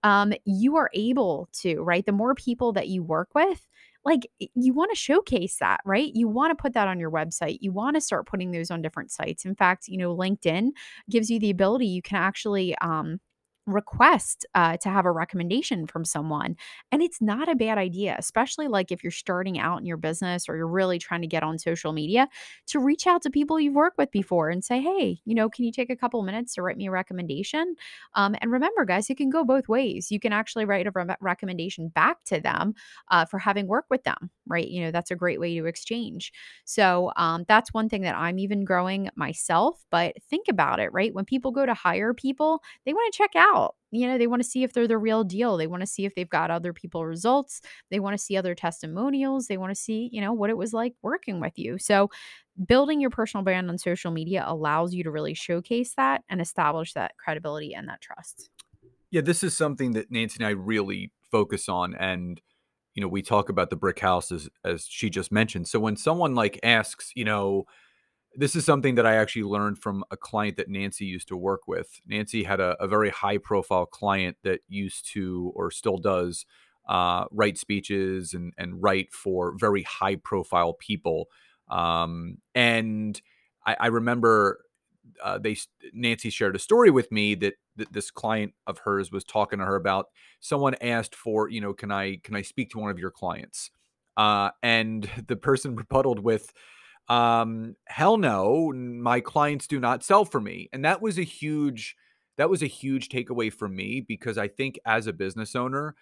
um, 0.04 0.34
you 0.46 0.76
are 0.78 0.90
able 0.94 1.50
to, 1.62 1.82
right? 1.82 2.06
The 2.06 2.12
more 2.12 2.36
people 2.36 2.74
that 2.74 2.88
you 2.88 3.04
work 3.04 3.30
with, 3.34 3.68
like 4.06 4.30
you 4.38 4.74
want 4.74 4.92
to 4.92 4.98
showcase 4.98 5.58
that, 5.60 5.80
right? 5.86 6.12
You 6.14 6.28
want 6.28 6.52
to 6.52 6.62
put 6.62 6.74
that 6.74 6.88
on 6.88 7.00
your 7.00 7.12
website. 7.12 7.60
You 7.62 7.72
want 7.72 7.96
to 7.96 8.02
start 8.02 8.28
putting 8.28 8.52
those 8.52 8.70
on 8.70 8.82
different 8.82 9.12
sites. 9.12 9.46
In 9.46 9.56
fact, 9.56 9.88
you 9.88 9.98
know, 9.98 10.16
LinkedIn 10.16 10.72
gives 11.10 11.30
you 11.30 11.40
the 11.40 11.50
ability, 11.50 11.88
you 11.88 12.02
can 12.02 12.18
actually 12.18 12.76
um, 12.80 13.20
request 13.66 14.46
uh, 14.56 14.78
to 14.78 14.90
have 14.90 15.06
a 15.06 15.12
recommendation 15.12 15.88
from 15.88 16.04
someone. 16.04 16.56
And 16.92 17.02
it's 17.02 17.22
not 17.22 17.50
a 17.50 17.56
bad 17.56 17.78
idea, 17.78 18.16
especially 18.20 18.68
like 18.68 18.92
if 18.92 19.04
you're 19.04 19.12
starting 19.12 19.60
out 19.60 19.80
in 19.80 19.86
your 19.86 19.98
business 19.98 20.50
or 20.50 20.56
you're 20.58 20.68
really 20.68 21.00
trying 21.00 21.22
to 21.22 21.28
get 21.28 21.44
on 21.44 21.58
social 21.58 21.94
media, 21.94 22.28
to 22.68 22.80
reach 22.80 23.08
out 23.08 23.22
to 23.24 23.30
people 23.30 23.60
you've 23.60 23.74
worked 23.74 23.98
with 23.98 24.12
before 24.12 24.50
and 24.50 24.64
say, 24.64 24.82
hey, 24.82 25.20
you 25.26 25.36
know, 25.36 25.50
can 25.50 25.66
you 25.66 25.72
take 25.72 25.90
a 25.90 25.96
couple 25.96 26.22
minutes 26.24 26.56
to 26.56 26.62
write 26.62 26.78
me 26.78 26.88
a 26.88 26.92
recommendation? 26.92 27.76
Um, 28.16 28.36
and 28.42 28.52
remember, 28.52 28.86
guys, 28.86 29.10
it 29.10 29.18
can 29.18 29.30
go 29.30 29.46
both 29.46 29.70
ways. 29.70 30.12
You 30.12 30.20
can 30.20 30.34
actually 30.34 30.66
write 30.66 30.88
a 30.88 30.92
re- 30.94 31.16
recommendation 31.22 31.88
back 31.90 32.24
to 32.26 32.42
them 32.42 32.74
uh, 33.12 33.26
for 33.26 33.40
having 33.40 33.68
worked 33.68 33.90
with 33.90 34.04
them, 34.04 34.30
right? 34.48 34.68
You 34.68 34.84
know, 34.84 34.92
that's 34.92 35.12
a 35.12 35.16
great 35.16 35.40
way 35.40 35.58
to 35.58 35.66
exchange. 35.66 36.34
So 36.66 37.12
um, 37.16 37.46
that's 37.48 37.74
one 37.74 37.88
thing 37.90 38.02
that 38.02 38.16
I'm 38.16 38.40
even 38.40 38.66
growing 38.66 39.10
myself. 39.16 39.84
But 39.90 40.16
think 40.30 40.48
about 40.50 40.80
it, 40.80 40.92
right? 40.92 41.14
When 41.14 41.26
people 41.26 41.52
go 41.52 41.66
to 41.66 41.74
hire 41.74 42.14
people, 42.14 42.62
they 42.86 42.94
want 42.94 43.14
to 43.14 43.18
check 43.18 43.32
out 43.36 43.53
out. 43.54 43.76
You 43.92 44.08
know, 44.08 44.18
they 44.18 44.28
want 44.28 44.42
to 44.42 44.48
see 44.48 44.64
if 44.64 44.74
they're 44.74 44.88
the 44.88 44.98
real 44.98 45.24
deal. 45.24 45.58
They 45.58 45.68
want 45.68 45.82
to 45.82 45.88
see 45.88 46.06
if 46.06 46.16
they've 46.16 46.30
got 46.30 46.50
other 46.50 46.74
people 46.74 47.06
results. 47.06 47.62
They 47.92 48.00
want 48.00 48.18
to 48.18 48.24
see 48.24 48.36
other 48.36 48.56
testimonials. 48.56 49.48
They 49.48 49.58
want 49.58 49.72
to 49.72 49.80
see, 49.80 50.10
you 50.12 50.22
know, 50.22 50.34
what 50.34 50.50
it 50.50 50.58
was 50.58 50.74
like 50.74 50.96
working 51.02 51.40
with 51.40 51.58
you. 51.58 51.78
So, 51.78 52.10
building 52.68 53.02
your 53.02 53.10
personal 53.10 53.44
brand 53.44 53.70
on 53.70 53.78
social 53.78 54.12
media 54.12 54.44
allows 54.46 54.94
you 54.94 55.04
to 55.04 55.12
really 55.12 55.34
showcase 55.34 55.94
that 55.96 56.24
and 56.30 56.40
establish 56.42 56.94
that 56.94 57.14
credibility 57.18 57.74
and 57.74 57.88
that 57.90 58.02
trust. 58.02 58.50
Yeah, 59.10 59.22
this 59.22 59.44
is 59.44 59.56
something 59.56 59.94
that 59.94 60.12
Nancy 60.12 60.38
and 60.40 60.48
I 60.48 60.52
really 60.52 61.12
focus 61.32 61.68
on 61.70 61.96
and 61.96 62.40
you 62.96 63.02
know, 63.02 63.08
we 63.08 63.22
talk 63.22 63.50
about 63.50 63.70
the 63.70 63.76
brick 63.76 64.00
house 64.00 64.32
as, 64.32 64.50
as 64.64 64.86
she 64.88 65.10
just 65.10 65.32
mentioned. 65.32 65.68
So 65.68 65.80
when 65.80 65.96
someone 65.96 66.36
like 66.36 66.60
asks, 66.62 67.12
you 67.16 67.26
know, 67.26 67.66
this 68.36 68.56
is 68.56 68.66
something 68.66 68.96
that 68.96 69.06
I 69.06 69.16
actually 69.16 69.44
learned 69.44 69.80
from 69.80 70.04
a 70.12 70.18
client 70.18 70.58
that 70.58 70.70
Nancy 70.70 71.06
used 71.06 71.28
to 71.28 71.38
work 71.38 71.68
with. 71.68 72.02
Nancy 72.06 72.44
had 72.44 72.60
a, 72.60 72.76
a 72.80 72.88
very 72.88 73.10
high 73.10 73.38
profile 73.38 73.86
client 73.86 74.38
that 74.44 74.62
used 74.68 75.12
to, 75.14 75.52
or 75.56 75.72
still 75.72 75.98
does, 75.98 76.46
uh, 76.88 77.26
write 77.32 77.58
speeches 77.58 78.34
and, 78.34 78.54
and 78.58 78.82
write 78.82 79.14
for 79.14 79.56
very 79.58 79.84
high 79.84 80.16
profile 80.16 80.74
people. 80.74 81.30
Um, 81.70 82.38
and 82.56 83.22
I, 83.66 83.76
I 83.80 83.88
remember 83.88 84.66
uh, 85.24 85.38
they 85.38 85.56
Nancy 85.94 86.30
shared 86.30 86.56
a 86.56 86.60
story 86.60 86.90
with 86.90 87.12
me 87.12 87.36
that, 87.36 87.54
that 87.76 87.94
this 87.94 88.12
client 88.12 88.54
of 88.68 88.80
hers 88.80 89.12
was 89.12 89.24
talking 89.24 89.60
to 89.60 89.66
her 89.66 89.76
about. 89.76 90.08
Someone 90.40 90.76
asked 90.82 91.16
for, 91.16 91.50
you 91.50 91.62
know, 91.62 91.74
can 91.74 91.92
I 91.92 92.18
can 92.24 92.36
I 92.36 92.42
speak 92.42 92.70
to 92.72 92.80
one 92.80 92.92
of 92.92 93.00
your 93.00 93.12
clients? 93.12 93.72
Uh, 94.18 94.50
and 94.62 95.10
the 95.28 95.36
person 95.36 95.76
rebutted 95.76 96.20
with, 96.20 96.54
um 97.10 97.76
hell 97.86 98.18
no 98.18 98.72
my 98.74 99.20
clients 99.20 99.68
do 99.68 99.80
not 99.80 100.04
sell 100.04 100.24
for 100.24 100.40
me 100.40 100.70
and 100.72 100.86
that 100.86 101.02
was 101.02 101.18
a 101.20 101.24
huge 101.24 101.96
that 102.38 102.50
was 102.50 102.64
a 102.64 102.68
huge 102.68 103.10
takeaway 103.10 103.52
for 103.52 103.68
me 103.68 104.00
because 104.00 104.38
i 104.38 104.48
think 104.48 104.80
as 104.86 105.06
a 105.06 105.14
business 105.14 105.54
owner 105.56 105.96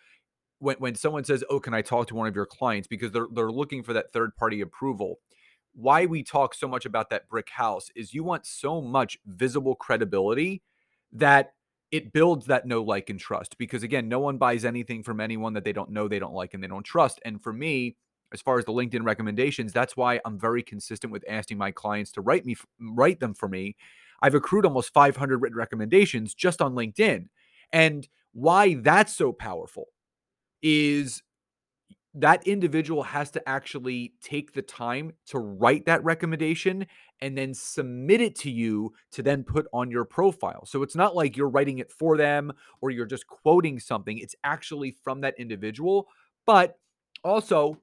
when, 0.59 0.75
when 0.77 0.93
someone 0.93 1.23
says 1.23 1.43
oh 1.49 1.59
can 1.59 1.73
i 1.73 1.81
talk 1.81 2.07
to 2.07 2.15
one 2.15 2.27
of 2.27 2.35
your 2.35 2.45
clients? 2.45 2.87
because 2.87 3.11
they're, 3.11 3.27
they're 3.33 3.51
looking 3.51 3.81
for 3.81 3.93
that 3.93 4.13
third 4.13 4.35
party 4.35 4.61
approval 4.61 5.19
why 5.73 6.05
we 6.05 6.21
talk 6.21 6.53
so 6.53 6.67
much 6.67 6.85
about 6.85 7.09
that 7.09 7.27
brick 7.27 7.49
house 7.49 7.89
is 7.95 8.13
you 8.13 8.23
want 8.23 8.45
so 8.45 8.79
much 8.79 9.17
visible 9.25 9.73
credibility 9.73 10.61
that 11.11 11.53
it 11.91 12.13
builds 12.13 12.45
that 12.45 12.65
no 12.67 12.83
like 12.83 13.09
and 13.09 13.19
trust 13.19 13.57
because 13.57 13.81
again 13.81 14.07
no 14.07 14.19
one 14.19 14.37
buys 14.37 14.65
anything 14.65 15.01
from 15.01 15.19
anyone 15.19 15.53
that 15.53 15.63
they 15.63 15.73
don't 15.73 15.89
know 15.89 16.07
they 16.07 16.19
don't 16.19 16.33
like 16.33 16.53
and 16.53 16.63
they 16.63 16.67
don't 16.67 16.83
trust 16.83 17.19
and 17.25 17.41
for 17.41 17.51
me 17.51 17.95
as 18.33 18.41
far 18.41 18.57
as 18.57 18.65
the 18.65 18.71
LinkedIn 18.71 19.03
recommendations, 19.03 19.73
that's 19.73 19.97
why 19.97 20.19
I'm 20.25 20.39
very 20.39 20.63
consistent 20.63 21.11
with 21.11 21.23
asking 21.29 21.57
my 21.57 21.71
clients 21.71 22.11
to 22.13 22.21
write 22.21 22.45
me 22.45 22.55
write 22.79 23.19
them 23.19 23.33
for 23.33 23.47
me. 23.47 23.75
I've 24.21 24.35
accrued 24.35 24.65
almost 24.65 24.93
500 24.93 25.41
written 25.41 25.57
recommendations 25.57 26.33
just 26.33 26.61
on 26.61 26.75
LinkedIn. 26.75 27.27
And 27.73 28.07
why 28.33 28.75
that's 28.75 29.15
so 29.15 29.31
powerful 29.31 29.85
is 30.61 31.23
that 32.13 32.45
individual 32.45 33.03
has 33.03 33.31
to 33.31 33.49
actually 33.49 34.13
take 34.21 34.53
the 34.53 34.61
time 34.61 35.13
to 35.25 35.39
write 35.39 35.85
that 35.85 36.03
recommendation 36.03 36.85
and 37.21 37.37
then 37.37 37.53
submit 37.53 38.19
it 38.19 38.35
to 38.35 38.51
you 38.51 38.93
to 39.13 39.23
then 39.23 39.43
put 39.43 39.65
on 39.71 39.89
your 39.89 40.03
profile. 40.03 40.65
So 40.65 40.83
it's 40.83 40.95
not 40.95 41.15
like 41.15 41.37
you're 41.37 41.49
writing 41.49 41.79
it 41.79 41.89
for 41.89 42.17
them 42.17 42.51
or 42.81 42.91
you're 42.91 43.05
just 43.05 43.27
quoting 43.27 43.79
something. 43.79 44.17
It's 44.17 44.35
actually 44.43 44.91
from 45.03 45.21
that 45.21 45.35
individual. 45.39 46.07
But 46.45 46.77
also, 47.23 47.79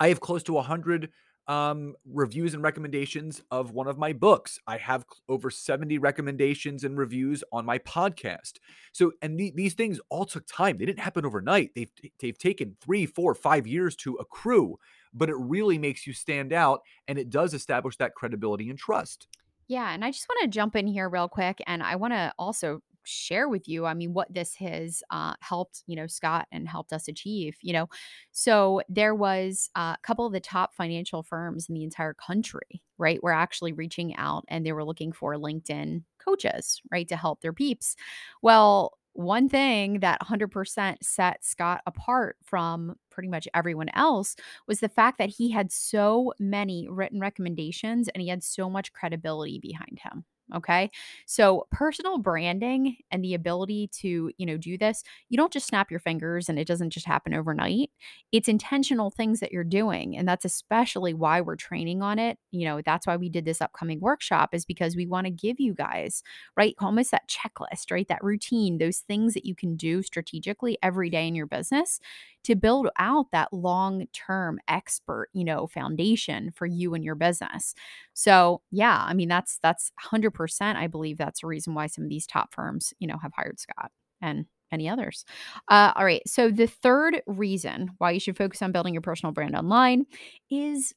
I 0.00 0.08
have 0.08 0.20
close 0.20 0.42
to 0.44 0.52
100 0.52 1.10
um, 1.48 1.94
reviews 2.04 2.52
and 2.52 2.62
recommendations 2.62 3.42
of 3.50 3.72
one 3.72 3.88
of 3.88 3.96
my 3.96 4.12
books. 4.12 4.58
I 4.66 4.76
have 4.76 5.06
over 5.28 5.50
70 5.50 5.98
recommendations 5.98 6.84
and 6.84 6.98
reviews 6.98 7.42
on 7.52 7.64
my 7.64 7.78
podcast. 7.78 8.58
So, 8.92 9.12
and 9.22 9.40
the, 9.40 9.52
these 9.56 9.74
things 9.74 9.98
all 10.10 10.26
took 10.26 10.46
time. 10.46 10.76
They 10.76 10.84
didn't 10.84 11.00
happen 11.00 11.24
overnight. 11.24 11.70
They've 11.74 11.90
they've 12.20 12.38
taken 12.38 12.76
three, 12.82 13.06
four, 13.06 13.34
five 13.34 13.66
years 13.66 13.96
to 13.96 14.16
accrue, 14.16 14.78
but 15.14 15.30
it 15.30 15.36
really 15.38 15.78
makes 15.78 16.06
you 16.06 16.12
stand 16.12 16.52
out, 16.52 16.82
and 17.08 17.18
it 17.18 17.30
does 17.30 17.54
establish 17.54 17.96
that 17.96 18.14
credibility 18.14 18.68
and 18.68 18.78
trust. 18.78 19.26
Yeah, 19.68 19.92
and 19.92 20.04
I 20.04 20.10
just 20.10 20.26
want 20.28 20.42
to 20.42 20.48
jump 20.48 20.76
in 20.76 20.86
here 20.86 21.08
real 21.08 21.28
quick, 21.28 21.62
and 21.66 21.82
I 21.82 21.96
want 21.96 22.12
to 22.12 22.32
also 22.38 22.82
share 23.08 23.48
with 23.48 23.68
you 23.68 23.86
i 23.86 23.94
mean 23.94 24.12
what 24.12 24.32
this 24.32 24.54
has 24.54 25.02
uh, 25.10 25.34
helped 25.40 25.82
you 25.86 25.96
know 25.96 26.06
scott 26.06 26.46
and 26.52 26.68
helped 26.68 26.92
us 26.92 27.08
achieve 27.08 27.56
you 27.62 27.72
know 27.72 27.88
so 28.32 28.80
there 28.88 29.14
was 29.14 29.70
uh, 29.76 29.94
a 29.96 30.02
couple 30.02 30.26
of 30.26 30.32
the 30.32 30.40
top 30.40 30.74
financial 30.74 31.22
firms 31.22 31.68
in 31.68 31.74
the 31.74 31.84
entire 31.84 32.14
country 32.14 32.82
right 32.98 33.22
were 33.22 33.32
actually 33.32 33.72
reaching 33.72 34.14
out 34.16 34.44
and 34.48 34.64
they 34.64 34.72
were 34.72 34.84
looking 34.84 35.12
for 35.12 35.34
linkedin 35.34 36.02
coaches 36.18 36.80
right 36.90 37.08
to 37.08 37.16
help 37.16 37.40
their 37.40 37.52
peeps 37.52 37.96
well 38.42 38.98
one 39.18 39.48
thing 39.48 39.98
that 39.98 40.20
100% 40.20 40.96
set 41.02 41.44
Scott 41.44 41.80
apart 41.86 42.36
from 42.44 42.94
pretty 43.10 43.28
much 43.28 43.48
everyone 43.52 43.88
else 43.94 44.36
was 44.68 44.78
the 44.78 44.88
fact 44.88 45.18
that 45.18 45.28
he 45.28 45.50
had 45.50 45.72
so 45.72 46.32
many 46.38 46.86
written 46.88 47.18
recommendations 47.18 48.06
and 48.08 48.22
he 48.22 48.28
had 48.28 48.44
so 48.44 48.70
much 48.70 48.92
credibility 48.92 49.58
behind 49.58 49.98
him. 50.00 50.24
Okay. 50.54 50.90
So 51.26 51.66
personal 51.70 52.16
branding 52.18 52.96
and 53.10 53.22
the 53.22 53.34
ability 53.34 53.88
to, 54.00 54.30
you 54.38 54.46
know, 54.46 54.56
do 54.56 54.78
this, 54.78 55.02
you 55.28 55.36
don't 55.36 55.52
just 55.52 55.66
snap 55.66 55.90
your 55.90 56.00
fingers 56.00 56.48
and 56.48 56.58
it 56.58 56.66
doesn't 56.66 56.88
just 56.90 57.04
happen 57.06 57.34
overnight. 57.34 57.90
It's 58.32 58.48
intentional 58.48 59.10
things 59.10 59.40
that 59.40 59.52
you're 59.52 59.62
doing. 59.62 60.16
And 60.16 60.26
that's 60.26 60.46
especially 60.46 61.12
why 61.12 61.42
we're 61.42 61.56
training 61.56 62.00
on 62.00 62.18
it. 62.18 62.38
You 62.50 62.64
know, 62.66 62.80
that's 62.82 63.06
why 63.06 63.16
we 63.16 63.28
did 63.28 63.44
this 63.44 63.60
upcoming 63.60 64.00
workshop 64.00 64.54
is 64.54 64.64
because 64.64 64.96
we 64.96 65.06
want 65.06 65.26
to 65.26 65.30
give 65.30 65.60
you 65.60 65.74
guys, 65.74 66.22
right? 66.56 66.74
Almost 66.78 67.10
that 67.10 67.28
checklist, 67.28 67.90
right? 67.90 68.08
That 68.08 68.24
routine, 68.24 68.78
those 68.78 68.98
things 69.00 69.34
that 69.34 69.44
you 69.44 69.54
can 69.54 69.76
do 69.76 70.02
strategically 70.02 70.78
every 70.82 71.10
day 71.10 71.28
in 71.28 71.34
your 71.34 71.46
business 71.46 72.00
to 72.44 72.54
build 72.54 72.88
out 72.98 73.26
that 73.32 73.52
long 73.52 74.06
term 74.14 74.58
expert, 74.68 75.28
you 75.32 75.44
know, 75.44 75.66
foundation 75.66 76.52
for 76.54 76.66
you 76.66 76.94
and 76.94 77.04
your 77.04 77.14
business. 77.14 77.74
So, 78.14 78.62
yeah, 78.70 79.04
I 79.06 79.14
mean, 79.14 79.28
that's, 79.28 79.58
that's 79.62 79.92
100%. 80.02 80.37
I 80.46 80.86
believe 80.86 81.18
that's 81.18 81.40
the 81.40 81.46
reason 81.46 81.74
why 81.74 81.86
some 81.86 82.04
of 82.04 82.10
these 82.10 82.26
top 82.26 82.54
firms, 82.54 82.92
you 82.98 83.08
know, 83.08 83.18
have 83.18 83.32
hired 83.34 83.58
Scott 83.58 83.90
and 84.20 84.46
any 84.70 84.88
others. 84.88 85.24
Uh, 85.68 85.92
all 85.96 86.04
right. 86.04 86.22
So, 86.26 86.50
the 86.50 86.66
third 86.66 87.22
reason 87.26 87.90
why 87.98 88.10
you 88.12 88.20
should 88.20 88.36
focus 88.36 88.62
on 88.62 88.72
building 88.72 88.94
your 88.94 89.00
personal 89.00 89.32
brand 89.32 89.56
online 89.56 90.04
is 90.50 90.94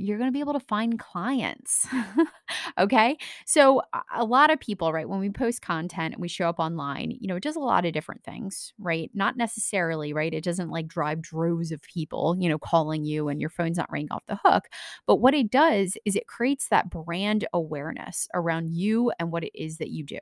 you're 0.00 0.18
going 0.18 0.28
to 0.28 0.32
be 0.32 0.40
able 0.40 0.52
to 0.54 0.60
find 0.60 0.98
clients. 0.98 1.86
okay. 2.78 3.16
So, 3.46 3.82
a- 4.14 4.24
lot 4.24 4.50
of 4.50 4.60
people, 4.60 4.92
right, 4.92 5.08
when 5.08 5.18
we 5.20 5.30
post 5.30 5.62
content 5.62 6.14
and 6.14 6.20
we 6.20 6.28
show 6.28 6.48
up 6.48 6.58
online, 6.60 7.10
you 7.20 7.26
know, 7.26 7.36
it 7.36 7.42
does 7.42 7.56
a 7.56 7.60
lot 7.60 7.84
of 7.84 7.92
different 7.92 8.22
things, 8.22 8.72
right? 8.78 9.10
Not 9.14 9.36
necessarily, 9.36 10.12
right? 10.12 10.32
It 10.32 10.44
doesn't 10.44 10.70
like 10.70 10.86
drive 10.86 11.20
droves 11.22 11.72
of 11.72 11.82
people, 11.82 12.36
you 12.38 12.48
know, 12.48 12.58
calling 12.58 13.04
you 13.04 13.28
and 13.28 13.40
your 13.40 13.50
phone's 13.50 13.76
not 13.78 13.90
ringing 13.90 14.12
off 14.12 14.22
the 14.28 14.38
hook. 14.44 14.68
But 15.06 15.16
what 15.16 15.34
it 15.34 15.50
does 15.50 15.96
is 16.04 16.16
it 16.16 16.26
creates 16.28 16.68
that 16.68 16.90
brand 16.90 17.46
awareness 17.52 18.28
around 18.34 18.70
you 18.70 19.12
and 19.18 19.32
what 19.32 19.44
it 19.44 19.52
is 19.54 19.78
that 19.78 19.90
you 19.90 20.04
do. 20.04 20.18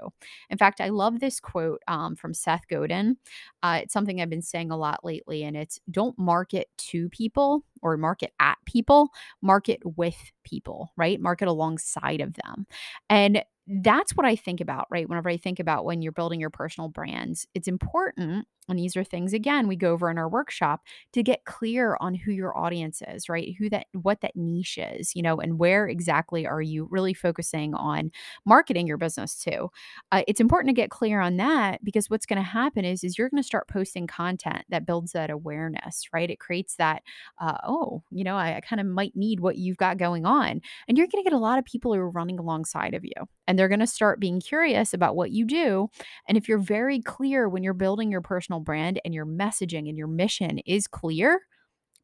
In 0.50 0.58
fact, 0.58 0.80
I 0.80 0.88
love 0.88 1.20
this 1.20 1.40
quote 1.40 1.82
um, 1.88 2.16
from 2.16 2.34
Seth 2.34 2.66
Godin. 2.68 3.16
Uh, 3.62 3.80
it's 3.82 3.92
something 3.92 4.20
I've 4.20 4.30
been 4.30 4.42
saying 4.42 4.70
a 4.70 4.76
lot 4.76 5.04
lately, 5.04 5.42
and 5.44 5.56
it's 5.56 5.80
don't 5.90 6.18
market 6.18 6.68
to 6.78 7.08
people 7.10 7.64
or 7.82 7.96
market 7.96 8.32
at 8.40 8.58
people, 8.66 9.10
market 9.42 9.80
with 9.96 10.32
people, 10.44 10.92
right? 10.96 11.20
Market 11.20 11.48
alongside 11.48 12.20
of 12.20 12.34
them. 12.34 12.66
And 13.08 13.42
that's 13.66 14.12
what 14.16 14.26
I 14.26 14.34
think 14.34 14.60
about, 14.60 14.86
right? 14.90 15.08
Whenever 15.08 15.28
I 15.28 15.36
think 15.36 15.60
about 15.60 15.84
when 15.84 16.00
you're 16.00 16.12
building 16.12 16.40
your 16.40 16.50
personal 16.50 16.88
brands, 16.88 17.46
it's 17.54 17.68
important. 17.68 18.46
And 18.68 18.78
these 18.78 18.96
are 18.96 19.04
things 19.04 19.32
again 19.32 19.68
we 19.68 19.76
go 19.76 19.92
over 19.92 20.10
in 20.10 20.18
our 20.18 20.28
workshop 20.28 20.82
to 21.12 21.22
get 21.22 21.44
clear 21.44 21.96
on 22.00 22.14
who 22.14 22.32
your 22.32 22.56
audience 22.56 23.02
is, 23.08 23.28
right? 23.28 23.54
Who 23.58 23.70
that 23.70 23.86
what 23.92 24.20
that 24.20 24.36
niche 24.36 24.78
is, 24.78 25.14
you 25.14 25.22
know, 25.22 25.38
and 25.38 25.58
where 25.58 25.88
exactly 25.88 26.46
are 26.46 26.62
you 26.62 26.88
really 26.90 27.14
focusing 27.14 27.74
on 27.74 28.10
marketing 28.44 28.86
your 28.86 28.98
business 28.98 29.36
to? 29.44 29.68
Uh, 30.12 30.22
it's 30.28 30.40
important 30.40 30.68
to 30.68 30.80
get 30.80 30.90
clear 30.90 31.20
on 31.20 31.36
that 31.36 31.82
because 31.84 32.10
what's 32.10 32.26
going 32.26 32.38
to 32.38 32.42
happen 32.42 32.84
is 32.84 33.04
is 33.04 33.18
you're 33.18 33.28
going 33.28 33.42
to 33.42 33.46
start 33.46 33.68
posting 33.68 34.06
content 34.06 34.64
that 34.68 34.86
builds 34.86 35.12
that 35.12 35.30
awareness, 35.30 36.06
right? 36.12 36.30
It 36.30 36.40
creates 36.40 36.76
that 36.76 37.02
uh, 37.40 37.56
oh, 37.64 38.02
you 38.10 38.24
know, 38.24 38.36
I, 38.36 38.56
I 38.56 38.60
kind 38.60 38.80
of 38.80 38.86
might 38.86 39.16
need 39.16 39.40
what 39.40 39.56
you've 39.56 39.76
got 39.76 39.98
going 39.98 40.26
on. 40.26 40.60
And 40.86 40.96
you're 40.96 41.06
going 41.06 41.22
to 41.22 41.28
get 41.30 41.36
a 41.36 41.38
lot 41.38 41.58
of 41.58 41.64
people 41.64 41.92
who 41.94 42.00
are 42.00 42.10
running 42.10 42.38
alongside 42.38 42.94
of 42.94 43.04
you 43.04 43.12
and 43.46 43.58
they're 43.58 43.68
going 43.68 43.80
to 43.80 43.86
start 43.86 44.20
being 44.20 44.40
curious 44.40 44.92
about 44.92 45.16
what 45.16 45.30
you 45.30 45.44
do. 45.44 45.88
And 46.28 46.36
if 46.36 46.48
you're 46.48 46.58
very 46.58 47.00
clear 47.00 47.48
when 47.48 47.62
you're 47.62 47.74
building 47.74 48.10
your 48.10 48.20
personal 48.20 48.57
brand 48.60 49.00
and 49.04 49.14
your 49.14 49.26
messaging 49.26 49.88
and 49.88 49.96
your 49.96 50.06
mission 50.06 50.58
is 50.60 50.86
clear, 50.86 51.42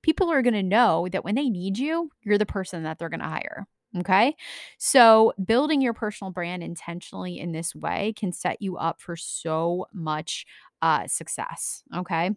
people 0.03 0.31
are 0.31 0.43
going 0.43 0.55
to 0.55 0.63
know 0.63 1.09
that 1.11 1.25
when 1.25 1.35
they 1.35 1.49
need 1.49 1.79
you, 1.79 2.11
you're 2.23 2.39
the 2.39 2.47
person 2.47 2.83
that 2.83 2.99
they're 2.99 3.09
going 3.09 3.21
to 3.21 3.27
hire. 3.27 3.67
Okay. 3.97 4.35
So, 4.79 5.33
building 5.45 5.81
your 5.81 5.95
personal 5.95 6.33
brand 6.33 6.65
intentionally 6.65 7.39
in 7.39 7.53
this 7.53 7.75
way 7.77 8.13
can 8.17 8.33
set 8.33 8.61
you 8.61 8.77
up 8.77 9.01
for 9.01 9.15
so 9.15 9.87
much 9.93 10.47
uh, 10.83 11.07
success. 11.07 11.85
Okay. 11.97 12.33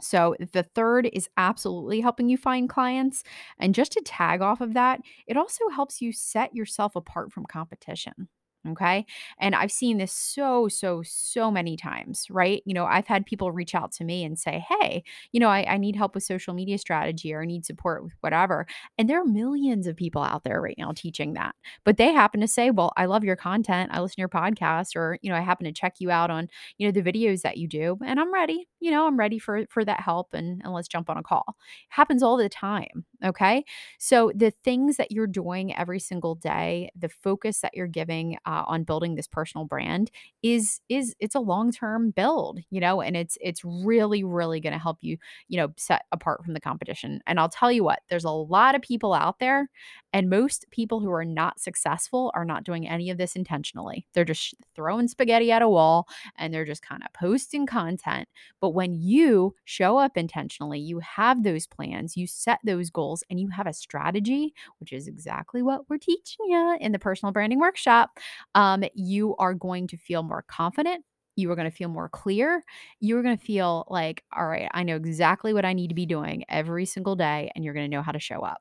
So, 0.00 0.34
the 0.52 0.64
third 0.64 1.08
is 1.12 1.28
absolutely 1.36 2.00
helping 2.00 2.28
you 2.28 2.36
find 2.36 2.68
clients. 2.68 3.22
And 3.60 3.76
just 3.76 3.92
to 3.92 4.00
tag 4.04 4.40
off 4.40 4.60
of 4.60 4.74
that, 4.74 5.00
it 5.28 5.36
also 5.36 5.68
helps 5.68 6.00
you 6.00 6.12
set 6.12 6.54
yourself 6.54 6.96
apart 6.96 7.32
from 7.32 7.46
competition. 7.46 8.28
Okay. 8.72 9.06
And 9.38 9.54
I've 9.54 9.72
seen 9.72 9.98
this 9.98 10.12
so, 10.12 10.68
so, 10.68 11.02
so 11.04 11.50
many 11.50 11.76
times, 11.76 12.26
right? 12.30 12.62
You 12.66 12.74
know, 12.74 12.84
I've 12.84 13.06
had 13.06 13.26
people 13.26 13.52
reach 13.52 13.74
out 13.74 13.92
to 13.92 14.04
me 14.04 14.24
and 14.24 14.38
say, 14.38 14.64
Hey, 14.68 15.02
you 15.32 15.40
know, 15.40 15.48
I, 15.48 15.64
I 15.74 15.76
need 15.78 15.96
help 15.96 16.14
with 16.14 16.24
social 16.24 16.54
media 16.54 16.78
strategy 16.78 17.32
or 17.32 17.42
I 17.42 17.46
need 17.46 17.64
support 17.64 18.02
with 18.04 18.12
whatever. 18.20 18.66
And 18.98 19.08
there 19.08 19.20
are 19.20 19.24
millions 19.24 19.86
of 19.86 19.96
people 19.96 20.22
out 20.22 20.44
there 20.44 20.60
right 20.60 20.74
now 20.78 20.92
teaching 20.94 21.34
that. 21.34 21.54
But 21.84 21.96
they 21.96 22.12
happen 22.12 22.40
to 22.40 22.48
say, 22.48 22.70
Well, 22.70 22.92
I 22.96 23.06
love 23.06 23.24
your 23.24 23.36
content. 23.36 23.90
I 23.92 24.00
listen 24.00 24.16
to 24.16 24.20
your 24.22 24.28
podcast, 24.28 24.96
or, 24.96 25.18
you 25.22 25.30
know, 25.30 25.36
I 25.36 25.40
happen 25.40 25.64
to 25.66 25.72
check 25.72 25.96
you 25.98 26.10
out 26.10 26.30
on, 26.30 26.48
you 26.78 26.86
know, 26.86 26.92
the 26.92 27.02
videos 27.12 27.42
that 27.42 27.56
you 27.58 27.68
do. 27.68 27.98
And 28.04 28.20
I'm 28.20 28.32
ready, 28.32 28.68
you 28.80 28.90
know, 28.90 29.06
I'm 29.06 29.18
ready 29.18 29.38
for 29.38 29.66
for 29.70 29.84
that 29.84 30.00
help 30.00 30.34
and, 30.34 30.60
and 30.64 30.72
let's 30.72 30.88
jump 30.88 31.10
on 31.10 31.16
a 31.18 31.22
call. 31.22 31.56
happens 31.90 32.22
all 32.22 32.36
the 32.36 32.48
time. 32.48 33.04
Okay. 33.24 33.64
So 33.98 34.30
the 34.32 34.52
things 34.62 34.96
that 34.96 35.10
you're 35.10 35.26
doing 35.26 35.74
every 35.76 35.98
single 35.98 36.36
day, 36.36 36.88
the 36.96 37.08
focus 37.08 37.60
that 37.62 37.74
you're 37.74 37.88
giving 37.88 38.36
uh, 38.46 38.62
on 38.68 38.84
building 38.84 39.16
this 39.16 39.26
personal 39.26 39.64
brand 39.64 40.12
is 40.44 40.80
is 40.88 41.16
it's 41.18 41.34
a 41.34 41.40
long-term 41.40 42.12
build, 42.12 42.60
you 42.70 42.80
know, 42.80 43.00
and 43.00 43.16
it's 43.16 43.36
it's 43.40 43.64
really 43.64 44.22
really 44.22 44.60
going 44.60 44.72
to 44.72 44.78
help 44.78 44.98
you, 45.00 45.16
you 45.48 45.56
know, 45.56 45.68
set 45.76 46.02
apart 46.12 46.44
from 46.44 46.54
the 46.54 46.60
competition. 46.60 47.20
And 47.26 47.40
I'll 47.40 47.48
tell 47.48 47.72
you 47.72 47.82
what, 47.82 48.00
there's 48.08 48.24
a 48.24 48.30
lot 48.30 48.76
of 48.76 48.82
people 48.82 49.12
out 49.12 49.40
there 49.40 49.68
and 50.12 50.30
most 50.30 50.64
people 50.70 51.00
who 51.00 51.10
are 51.12 51.24
not 51.24 51.60
successful 51.60 52.30
are 52.34 52.44
not 52.44 52.64
doing 52.64 52.88
any 52.88 53.10
of 53.10 53.18
this 53.18 53.36
intentionally. 53.36 54.06
They're 54.14 54.24
just 54.24 54.54
throwing 54.74 55.08
spaghetti 55.08 55.52
at 55.52 55.62
a 55.62 55.68
wall 55.68 56.06
and 56.36 56.52
they're 56.52 56.64
just 56.64 56.82
kind 56.82 57.02
of 57.02 57.12
posting 57.12 57.66
content. 57.66 58.28
But 58.60 58.70
when 58.70 58.94
you 58.94 59.54
show 59.64 59.98
up 59.98 60.16
intentionally, 60.16 60.78
you 60.80 61.00
have 61.00 61.42
those 61.42 61.66
plans, 61.66 62.16
you 62.16 62.26
set 62.26 62.60
those 62.64 62.90
goals, 62.90 63.07
and 63.30 63.40
you 63.40 63.48
have 63.48 63.66
a 63.66 63.72
strategy, 63.72 64.54
which 64.78 64.92
is 64.92 65.08
exactly 65.08 65.62
what 65.62 65.88
we're 65.88 65.98
teaching 65.98 66.46
you 66.48 66.76
in 66.80 66.92
the 66.92 66.98
personal 66.98 67.32
branding 67.32 67.58
workshop, 67.58 68.10
um, 68.54 68.84
you 68.94 69.34
are 69.36 69.54
going 69.54 69.86
to 69.88 69.96
feel 69.96 70.22
more 70.22 70.44
confident. 70.48 71.04
You 71.36 71.50
are 71.52 71.56
going 71.56 71.70
to 71.70 71.76
feel 71.76 71.88
more 71.88 72.08
clear. 72.08 72.64
You're 73.00 73.22
going 73.22 73.38
to 73.38 73.44
feel 73.44 73.86
like, 73.88 74.24
all 74.36 74.46
right, 74.46 74.68
I 74.74 74.82
know 74.82 74.96
exactly 74.96 75.54
what 75.54 75.64
I 75.64 75.72
need 75.72 75.88
to 75.88 75.94
be 75.94 76.06
doing 76.06 76.44
every 76.48 76.84
single 76.84 77.14
day, 77.14 77.50
and 77.54 77.64
you're 77.64 77.74
going 77.74 77.88
to 77.88 77.96
know 77.96 78.02
how 78.02 78.12
to 78.12 78.18
show 78.18 78.40
up. 78.40 78.60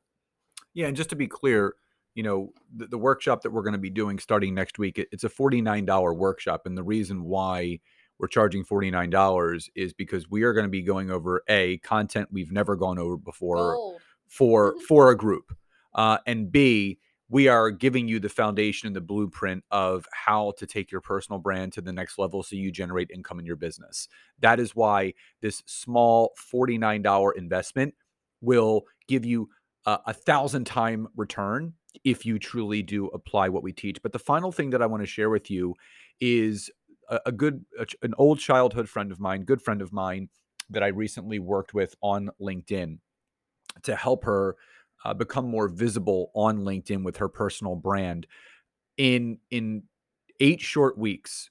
Yeah, 0.74 0.88
and 0.88 0.96
just 0.96 1.10
to 1.10 1.16
be 1.16 1.28
clear, 1.28 1.74
you 2.14 2.22
know, 2.24 2.52
the, 2.76 2.88
the 2.88 2.98
workshop 2.98 3.42
that 3.42 3.52
we're 3.52 3.64
going 3.64 3.74
to 3.74 3.80
be 3.80 3.90
doing 3.90 4.20
starting 4.20 4.54
next 4.54 4.78
week, 4.78 5.00
it, 5.00 5.08
it's 5.12 5.24
a 5.24 5.30
$49 5.30 6.16
workshop. 6.16 6.68
And 6.68 6.78
the 6.78 6.84
reason 6.84 7.24
why 7.24 7.80
we're 8.20 8.28
charging 8.28 8.64
$49 8.66 9.70
is 9.76 9.94
because 9.94 10.30
we 10.30 10.44
are 10.44 10.54
going 10.54 10.66
to 10.66 10.70
be 10.70 10.82
going 10.82 11.12
over 11.12 11.44
a 11.48 11.78
content 11.80 12.30
we've 12.32 12.52
never 12.52 12.76
gone 12.76 12.98
over 12.98 13.18
before 13.18 13.74
Gold. 13.74 14.02
For 14.28 14.76
for 14.88 15.12
a 15.12 15.18
group. 15.18 15.56
Uh, 15.94 16.20
and 16.26 16.52
B, 16.52 17.00
we 17.30 17.48
are 17.48 17.72
giving 17.72 18.08
you 18.08 18.20
the 18.20 18.30
foundation 18.30 18.88
and 18.88 18.96
the 18.96 19.02
blueprint 19.02 19.64
of 19.72 20.06
how 20.14 20.54
to 20.58 20.66
take 20.66 20.92
your 20.92 21.02
personal 21.02 21.40
brand 21.40 21.74
to 21.74 21.82
the 21.82 21.92
next 21.92 22.18
level 22.18 22.42
so 22.42 22.56
you 22.56 22.72
generate 22.72 23.10
income 23.14 23.40
in 23.40 23.46
your 23.46 23.56
business. 23.56 24.08
That 24.40 24.60
is 24.60 24.76
why 24.76 25.14
this 25.42 25.62
small 25.66 26.34
$49 26.54 27.36
investment 27.36 27.96
will 28.42 28.84
give 29.08 29.26
you 29.26 29.50
a, 29.86 30.00
a 30.08 30.14
thousand 30.14 30.66
time 30.66 31.08
return 31.16 31.74
if 32.04 32.26
you 32.26 32.40
truly 32.40 32.82
do 32.82 33.08
apply 33.08 33.50
what 33.50 33.64
we 33.64 33.74
teach. 33.74 34.02
But 34.02 34.14
the 34.14 34.20
final 34.20 34.52
thing 34.52 34.70
that 34.70 34.82
I 34.82 34.86
want 34.86 35.04
to 35.04 35.08
share 35.08 35.30
with 35.30 35.52
you 35.52 35.76
is 36.22 36.70
a, 37.10 37.20
a 37.26 37.32
good, 37.32 37.66
a 37.78 37.88
an 38.04 38.14
old 38.18 38.40
childhood 38.40 38.88
friend 38.88 39.12
of 39.12 39.20
mine, 39.20 39.44
good 39.44 39.62
friend 39.62 39.82
of 39.82 39.92
mine 39.92 40.30
that 40.70 40.84
I 40.84 40.88
recently 40.88 41.40
worked 41.40 41.74
with 41.74 41.96
on 42.02 42.30
LinkedIn 42.42 43.00
to 43.84 43.96
help 43.96 44.24
her 44.26 44.56
uh, 45.06 45.14
become 45.14 45.46
more 45.46 45.68
visible 45.68 46.32
on 46.34 46.60
LinkedIn 46.60 47.04
with 47.04 47.18
her 47.18 47.30
personal 47.30 47.76
brand. 47.76 48.28
In 48.98 49.40
in 49.52 49.84
eight 50.40 50.62
short 50.62 50.98
weeks, 50.98 51.50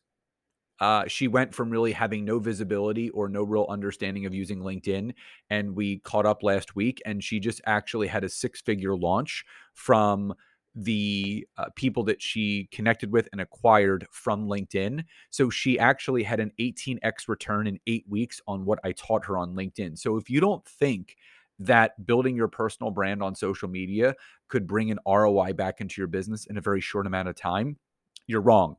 uh, 0.81 1.05
she 1.07 1.29
went 1.29 1.55
from 1.55 1.71
really 1.71 1.93
having 1.93 2.25
no 2.25 2.39
visibility 2.39 3.09
or 3.11 3.29
no 3.29 3.43
real 3.43 3.67
understanding 3.69 4.27
of 4.27 4.35
using 4.35 4.61
LinkedIn. 4.61 5.13
And 5.49 5.75
we 5.75 5.99
caught 6.01 6.27
up 6.27 6.43
last 6.43 6.77
week, 6.77 7.01
and 7.07 7.23
she 7.23 7.41
just 7.41 7.61
actually 7.67 8.09
had 8.09 8.25
a 8.25 8.29
six 8.29 8.61
figure 8.61 8.97
launch 8.97 9.45
from 9.75 10.35
the 10.75 11.47
uh, 11.57 11.67
people 11.75 12.03
that 12.05 12.21
she 12.21 12.69
connected 12.71 13.11
with 13.11 13.29
and 13.33 13.41
acquired 13.41 14.07
from 14.11 14.47
LinkedIn. 14.47 15.05
So 15.31 15.49
she 15.49 15.79
actually 15.79 16.23
had 16.23 16.39
an 16.39 16.53
18x 16.61 17.29
return 17.29 17.67
in 17.67 17.79
eight 17.87 18.05
weeks 18.07 18.43
on 18.47 18.67
what 18.67 18.79
I 18.85 18.93
taught 18.93 19.25
her 19.25 19.39
on 19.39 19.55
LinkedIn. 19.55 19.97
So 19.99 20.19
if 20.19 20.29
you 20.29 20.39
don't 20.39 20.65
think 20.67 21.17
that 21.59 22.07
building 22.07 22.37
your 22.37 22.49
personal 22.49 22.91
brand 22.91 23.23
on 23.23 23.35
social 23.35 23.69
media 23.69 24.15
could 24.49 24.67
bring 24.67 24.91
an 24.91 24.99
ROI 25.07 25.53
back 25.55 25.81
into 25.81 26.01
your 26.01 26.09
business 26.09 26.47
in 26.47 26.57
a 26.57 26.61
very 26.61 26.81
short 26.81 27.07
amount 27.07 27.29
of 27.29 27.37
time, 27.37 27.77
you're 28.27 28.41
wrong. 28.41 28.77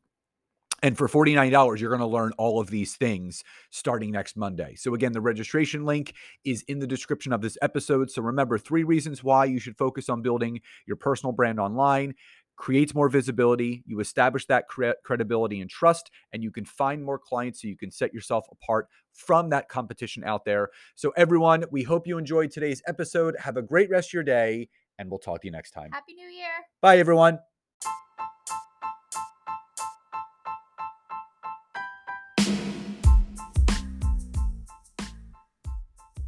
And 0.84 0.96
for 0.96 1.08
$49, 1.08 1.80
you're 1.80 1.90
going 1.90 2.02
to 2.02 2.06
learn 2.06 2.34
all 2.38 2.60
of 2.60 2.70
these 2.70 2.96
things 2.96 3.44
starting 3.72 4.12
next 4.12 4.38
Monday. 4.38 4.76
So, 4.76 4.94
again, 4.94 5.12
the 5.12 5.22
registration 5.22 5.86
link 5.86 6.14
is 6.46 6.62
in 6.68 6.78
the 6.78 6.86
description 6.86 7.34
of 7.34 7.42
this 7.42 7.58
episode. 7.64 8.12
So, 8.12 8.22
remember 8.22 8.60
three 8.60 8.84
reasons 8.84 9.24
why 9.24 9.46
you 9.46 9.60
should 9.60 9.76
focus 9.76 10.08
on 10.08 10.22
building 10.22 10.62
your 10.86 10.98
personal 10.98 11.34
brand 11.34 11.60
online. 11.60 12.14
Creates 12.58 12.96
more 12.96 13.08
visibility, 13.08 13.84
you 13.86 14.00
establish 14.00 14.48
that 14.48 14.68
cre- 14.68 14.98
credibility 15.06 15.62
and 15.62 15.70
trust, 15.70 16.10
and 16.34 16.44
you 16.44 16.50
can 16.50 16.66
find 16.66 17.04
more 17.04 17.20
clients 17.20 17.62
so 17.62 17.68
you 17.68 17.78
can 17.78 17.92
set 17.92 18.12
yourself 18.14 18.48
apart 18.52 18.88
from 19.14 19.50
that 19.52 19.70
competition 19.70 20.24
out 20.24 20.44
there. 20.44 20.70
So, 20.96 21.14
everyone, 21.16 21.66
we 21.72 21.84
hope 21.84 22.08
you 22.08 22.18
enjoyed 22.18 22.50
today's 22.50 22.82
episode. 22.88 23.36
Have 23.40 23.58
a 23.58 23.62
great 23.62 23.92
rest 23.92 24.10
of 24.10 24.14
your 24.14 24.24
day, 24.24 24.70
and 24.98 25.08
we'll 25.10 25.20
talk 25.20 25.42
to 25.42 25.48
you 25.48 25.52
next 25.52 25.72
time. 25.72 25.92
Happy 25.92 26.16
New 26.16 26.28
Year. 26.28 26.50
Bye, 26.82 26.98
everyone. 26.98 27.38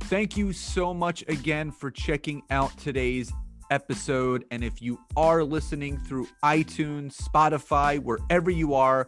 Thank 0.04 0.38
you 0.38 0.54
so 0.54 0.92
much 0.92 1.24
again 1.28 1.72
for 1.72 1.92
checking 1.92 2.42
out 2.50 2.76
today's 2.78 3.32
episode. 3.70 4.46
And 4.52 4.64
if 4.64 4.82
you 4.82 5.00
are 5.16 5.44
listening 5.44 5.98
through 5.98 6.28
iTunes, 6.44 7.16
Spotify, 7.16 8.00
wherever 8.00 8.50
you 8.50 8.74
are, 8.74 9.08